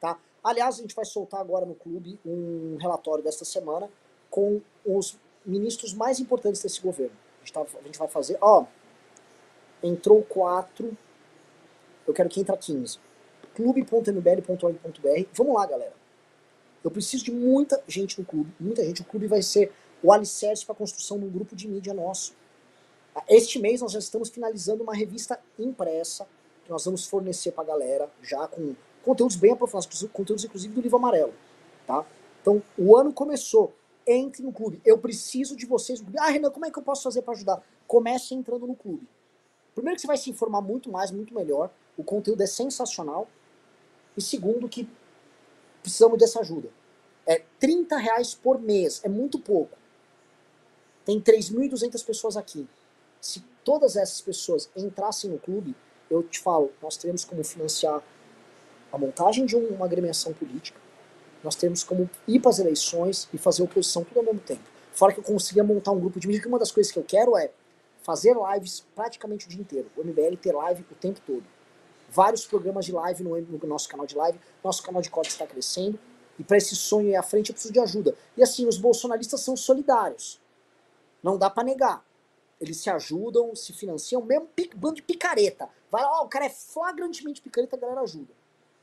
[0.00, 0.20] tá?
[0.42, 3.90] Aliás, a gente vai soltar agora no clube um relatório desta semana
[4.30, 7.16] com os ministros mais importantes desse governo.
[7.38, 8.64] A gente, tá, a gente vai fazer, ó,
[9.82, 10.96] entrou 4,
[12.06, 13.00] eu quero que entre 15.
[13.56, 15.28] clube.mbl.org.br.
[15.34, 15.97] Vamos lá, galera.
[16.82, 19.02] Eu preciso de muita gente no clube, muita gente.
[19.02, 19.72] O clube vai ser
[20.02, 22.34] o alicerce para a construção de um grupo de mídia nosso.
[23.28, 26.26] Este mês nós já estamos finalizando uma revista impressa
[26.64, 30.80] que nós vamos fornecer para a galera, já com conteúdos bem aprofundados, conteúdos inclusive do
[30.80, 31.34] livro amarelo.
[31.86, 32.04] Tá?
[32.40, 33.74] Então, o ano começou.
[34.10, 34.80] Entre no clube.
[34.86, 36.02] Eu preciso de vocês.
[36.18, 37.62] Ah, Renan, como é que eu posso fazer para ajudar?
[37.86, 39.06] Comece entrando no clube.
[39.74, 41.70] Primeiro que você vai se informar muito mais, muito melhor.
[41.94, 43.28] O conteúdo é sensacional.
[44.16, 44.88] E segundo que
[45.82, 46.68] precisamos dessa ajuda.
[47.26, 49.76] É 30 reais por mês, é muito pouco.
[51.04, 52.68] Tem 3.200 pessoas aqui.
[53.20, 55.74] Se todas essas pessoas entrassem no clube,
[56.10, 58.02] eu te falo, nós teremos como financiar
[58.90, 60.78] a montagem de uma agremiação política,
[61.44, 64.62] nós temos como ir para as eleições e fazer oposição tudo ao mesmo tempo.
[64.92, 67.04] Fora que eu conseguia montar um grupo de mídia, que uma das coisas que eu
[67.04, 67.50] quero é
[68.02, 69.90] fazer lives praticamente o dia inteiro.
[69.96, 71.44] O MBL ter live o tempo todo
[72.08, 74.38] vários programas de live no, no nosso canal de live.
[74.62, 75.98] Nosso canal de corte está crescendo.
[76.38, 78.14] E para esse sonho ir à frente eu preciso de ajuda.
[78.36, 80.40] E assim, os bolsonaristas são solidários.
[81.22, 82.04] Não dá para negar.
[82.60, 85.68] Eles se ajudam, se financiam, mesmo bando de picareta.
[85.90, 88.32] Vai lá, ó, o cara é flagrantemente picareta, a galera ajuda.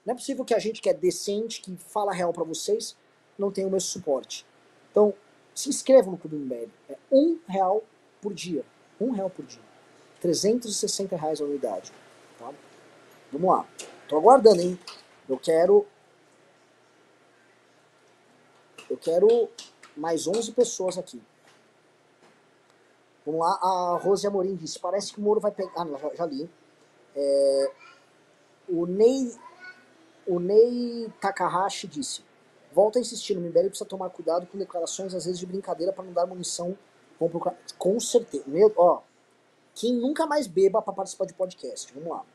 [0.06, 2.96] Não é possível que a gente que é decente, que fala real para vocês,
[3.38, 4.46] não tenha o mesmo suporte.
[4.92, 5.14] Então,
[5.54, 6.70] se inscreva no Clube MBL.
[6.90, 7.84] É um real
[8.22, 8.64] por dia.
[9.00, 9.62] Um real por dia.
[10.22, 11.92] 360 reais a unidade.
[13.36, 13.68] Vamos lá.
[14.08, 14.80] Tô aguardando, hein?
[15.28, 15.86] Eu quero.
[18.90, 19.50] Eu quero
[19.98, 21.22] mais 11 pessoas aqui.
[23.26, 23.60] Vamos lá.
[23.62, 25.70] A Rose Amorim disse: parece que o Moro vai pegar.
[25.76, 26.50] Ah, já, li.
[27.14, 27.72] É...
[28.70, 29.36] O Ney.
[30.26, 32.24] O Ney Takahashi disse:
[32.72, 36.06] volta a insistir, no MBL precisa tomar cuidado com declarações, às vezes de brincadeira, para
[36.06, 36.78] não dar munição.
[37.78, 38.46] Com certeza.
[38.48, 39.02] Meu, ó.
[39.74, 41.94] Quem nunca mais beba para participar de podcast?
[41.94, 42.26] Vamos lá.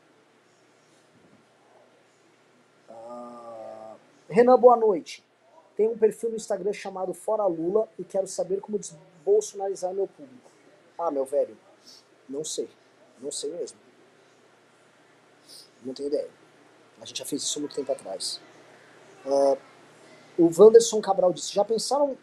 [4.30, 5.24] Renan, boa noite.
[5.76, 10.48] Tenho um perfil no Instagram chamado Fora Lula e quero saber como desbolsonarizar meu público.
[10.96, 11.58] Ah, meu velho,
[12.28, 12.68] não sei.
[13.20, 13.76] Não sei mesmo.
[15.84, 16.30] Não tenho ideia.
[17.00, 18.40] A gente já fez isso muito tempo atrás.
[19.26, 19.58] Uh,
[20.38, 22.16] o Wanderson Cabral disse: já pensaram,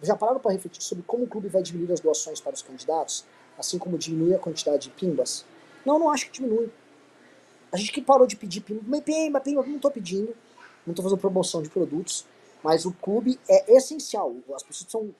[0.00, 3.26] já pararam para refletir sobre como o clube vai diminuir as doações para os candidatos,
[3.58, 5.44] assim como diminui a quantidade de pimbas?
[5.84, 6.70] Não, não acho que diminui.
[7.72, 10.34] A gente que parou de pedir pimba, pimba, pimba, não estou pedindo
[10.86, 12.26] não estou fazendo promoção de produtos,
[12.62, 14.34] mas o clube é essencial.
[14.54, 15.14] As pessoas precisam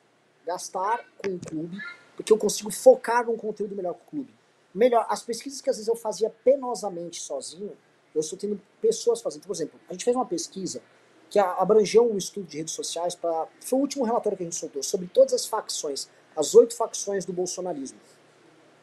[0.46, 1.78] gastar com o clube,
[2.16, 4.34] porque eu consigo focar num conteúdo melhor com o clube.
[4.74, 7.76] Melhor, as pesquisas que às vezes eu fazia penosamente sozinho,
[8.14, 9.42] eu estou tendo pessoas fazendo.
[9.42, 10.82] Por exemplo, a gente fez uma pesquisa
[11.28, 13.46] que abrangeu um estudo de redes sociais para.
[13.60, 17.24] Foi o último relatório que a gente soltou sobre todas as facções, as oito facções
[17.24, 17.98] do bolsonarismo.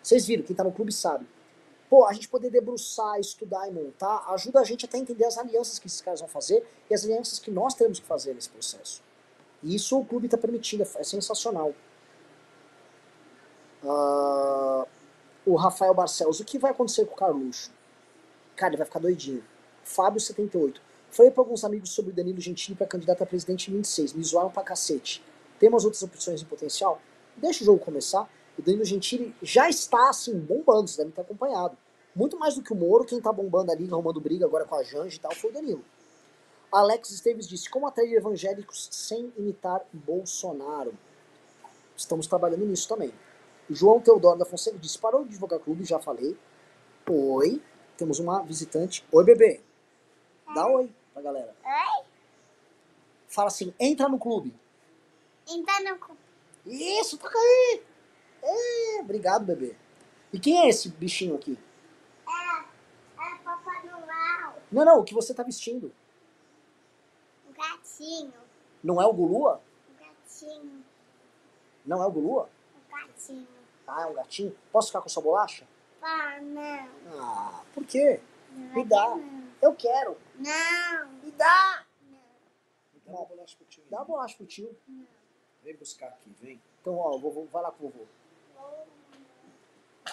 [0.01, 1.27] Vocês viram, quem está no clube sabe.
[1.89, 5.37] Pô, a gente poder debruçar, estudar e montar ajuda a gente até a entender as
[5.37, 8.49] alianças que esses caras vão fazer e as alianças que nós temos que fazer nesse
[8.49, 9.01] processo.
[9.63, 11.73] E isso o clube está permitindo, é sensacional.
[13.83, 14.85] Uh,
[15.45, 17.71] o Rafael Barcelos, o que vai acontecer com o Carluxo?
[18.55, 19.43] Cara, ele vai ficar doidinho.
[19.83, 20.81] Fábio 78.
[21.09, 24.13] Falei pra alguns amigos sobre o Danilo Gentili pra candidato a presidente em 26.
[24.13, 25.23] Me zoaram pra cacete.
[25.57, 27.01] Tem umas outras opções em potencial?
[27.35, 28.29] Deixa o jogo começar.
[28.57, 30.87] O Danilo Gentili já está, assim, bombando.
[30.87, 31.77] Vocês devem ter acompanhado.
[32.15, 34.83] Muito mais do que o Moro, quem tá bombando ali, arrumando briga agora com a
[34.83, 35.85] Janja e tal, foi o Danilo.
[36.71, 40.93] Alex Esteves disse: Como atrair evangélicos sem imitar Bolsonaro?
[41.95, 43.13] Estamos trabalhando nisso também.
[43.69, 46.35] João Teodoro da Fonseca disse: Parou de divulgar clube, já falei.
[47.09, 47.61] Oi.
[47.97, 49.03] Temos uma visitante.
[49.11, 49.61] Oi, bebê.
[50.53, 51.55] Dá oi pra galera.
[51.63, 52.03] Oi?
[53.27, 54.53] Fala assim: entra no clube.
[55.47, 55.97] Então não.
[55.99, 56.17] cu-
[56.65, 57.81] Isso, toca aí.
[58.41, 59.75] É, obrigado, bebê.
[60.31, 61.57] E quem é esse bichinho aqui?
[62.27, 62.59] É,
[63.19, 64.53] é Papai Noel.
[64.71, 65.93] Não, não, o que você tá vestindo.
[67.49, 68.33] O gatinho.
[68.83, 69.61] Não é o Gulua?
[69.89, 70.83] O gatinho.
[71.85, 72.49] Não é o Gulua?
[72.75, 73.47] O gatinho.
[73.87, 74.55] Ah, é um gatinho.
[74.71, 75.65] Posso ficar com sua bolacha?
[76.01, 76.89] Pá, não.
[77.19, 78.19] Ah, por quê?
[78.51, 79.09] Não Me dá.
[79.09, 79.47] Não.
[79.61, 80.17] Eu quero.
[80.35, 81.09] Não.
[81.23, 81.85] Me dá.
[82.11, 82.19] Não.
[83.05, 83.83] Dá uma bolacha pro tio.
[83.89, 84.75] Dá a bolacha pro tio.
[85.63, 86.61] Vem buscar aqui, vem.
[86.81, 88.05] Então, ó, vovô, vai lá com o vovô.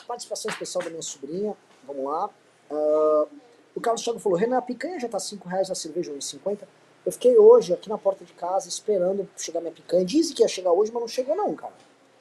[0.06, 1.56] Participação especial da minha sobrinha.
[1.84, 2.30] Vamos lá.
[2.70, 3.26] Ah,
[3.74, 6.66] o Carlos Thiago falou: Renan, a picanha já tá 5 reais, a cerveja 1,50.
[7.06, 10.04] Eu fiquei hoje aqui na porta de casa esperando chegar minha picanha.
[10.04, 11.74] Dizem que ia chegar hoje, mas não chegou, não, cara.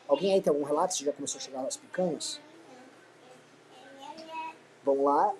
[0.07, 2.39] Alguém aí tem algum relato se já começou a chegar as picanhas?
[4.83, 5.33] Vamos lá.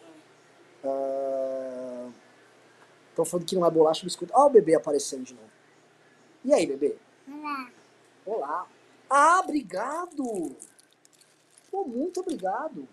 [3.10, 4.34] Estão falando que não é bolacha biscoito.
[4.36, 5.52] Ó, o bebê aparecendo de novo.
[6.46, 6.98] E aí, bebê?
[7.28, 7.70] Olá.
[8.26, 8.68] Olá.
[9.10, 10.56] Ah, obrigado.
[11.74, 12.88] Pô, muito obrigado.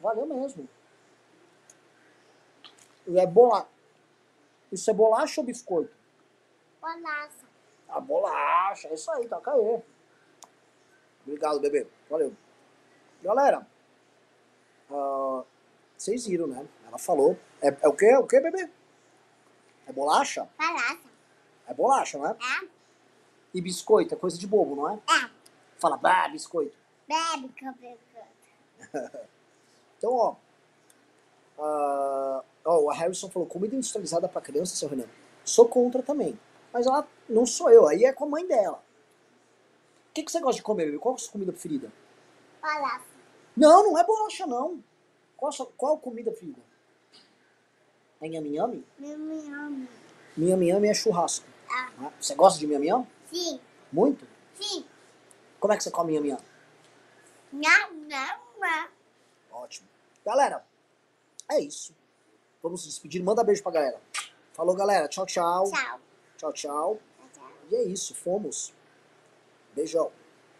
[0.00, 0.66] Valeu mesmo.
[3.14, 3.68] É bola...
[4.72, 5.94] Isso é bolacha ou biscoito?
[6.80, 7.46] Bolacha.
[7.86, 8.88] Ah, bolacha.
[8.88, 9.82] É isso aí, toca aí.
[11.26, 11.86] Obrigado, bebê.
[12.08, 12.34] Valeu.
[13.22, 13.66] Galera,
[14.90, 15.44] ah,
[15.94, 16.66] vocês viram, né?
[16.86, 17.36] Ela falou.
[17.60, 18.06] É, é o quê?
[18.06, 18.70] É o quê, bebê?
[19.86, 20.48] É bolacha?
[20.56, 21.00] Bolacha.
[21.66, 22.30] É bolacha, não é?
[22.30, 22.68] É?
[23.52, 24.94] E biscoito é coisa de bobo, não é?
[24.94, 25.30] É.
[25.76, 26.79] Fala, bah, biscoito.
[27.10, 27.98] Bebe bebo.
[29.98, 30.36] Então, ó.
[31.58, 35.04] ah, ó, o Harrison falou: comida industrializada pra criança, seu Renan.
[35.44, 36.38] Sou contra também.
[36.72, 38.82] Mas ela não sou eu, aí é com a mãe dela.
[40.08, 40.98] O que, que você gosta de comer, bebê?
[40.98, 41.92] Qual a sua comida preferida?
[42.62, 43.04] Bolacha.
[43.54, 44.82] Não, não é bolacha, não.
[45.36, 46.62] Qual a, sua, qual a comida preferida?
[48.22, 48.86] É nhame?
[48.98, 49.88] Meu nome.
[50.38, 51.46] Nhame nhame é churrasco.
[51.70, 52.10] Ah.
[52.18, 53.06] Você gosta de nhame?
[53.30, 53.60] Sim.
[53.92, 54.26] Muito?
[54.58, 54.86] Sim.
[55.58, 56.49] Como é que você come nhame nhame?
[57.52, 58.88] Não, não, não.
[59.52, 59.88] Ótimo.
[60.24, 60.64] Galera,
[61.50, 61.94] é isso.
[62.62, 63.22] Vamos se despedir.
[63.22, 64.00] Manda beijo pra galera.
[64.52, 65.08] Falou, galera.
[65.08, 65.70] Tchau, tchau.
[65.70, 66.00] Tchau.
[66.36, 67.00] Tchau, tchau.
[67.32, 67.52] Tchau.
[67.70, 68.14] E é isso.
[68.14, 68.72] Fomos.
[69.74, 70.12] Beijão.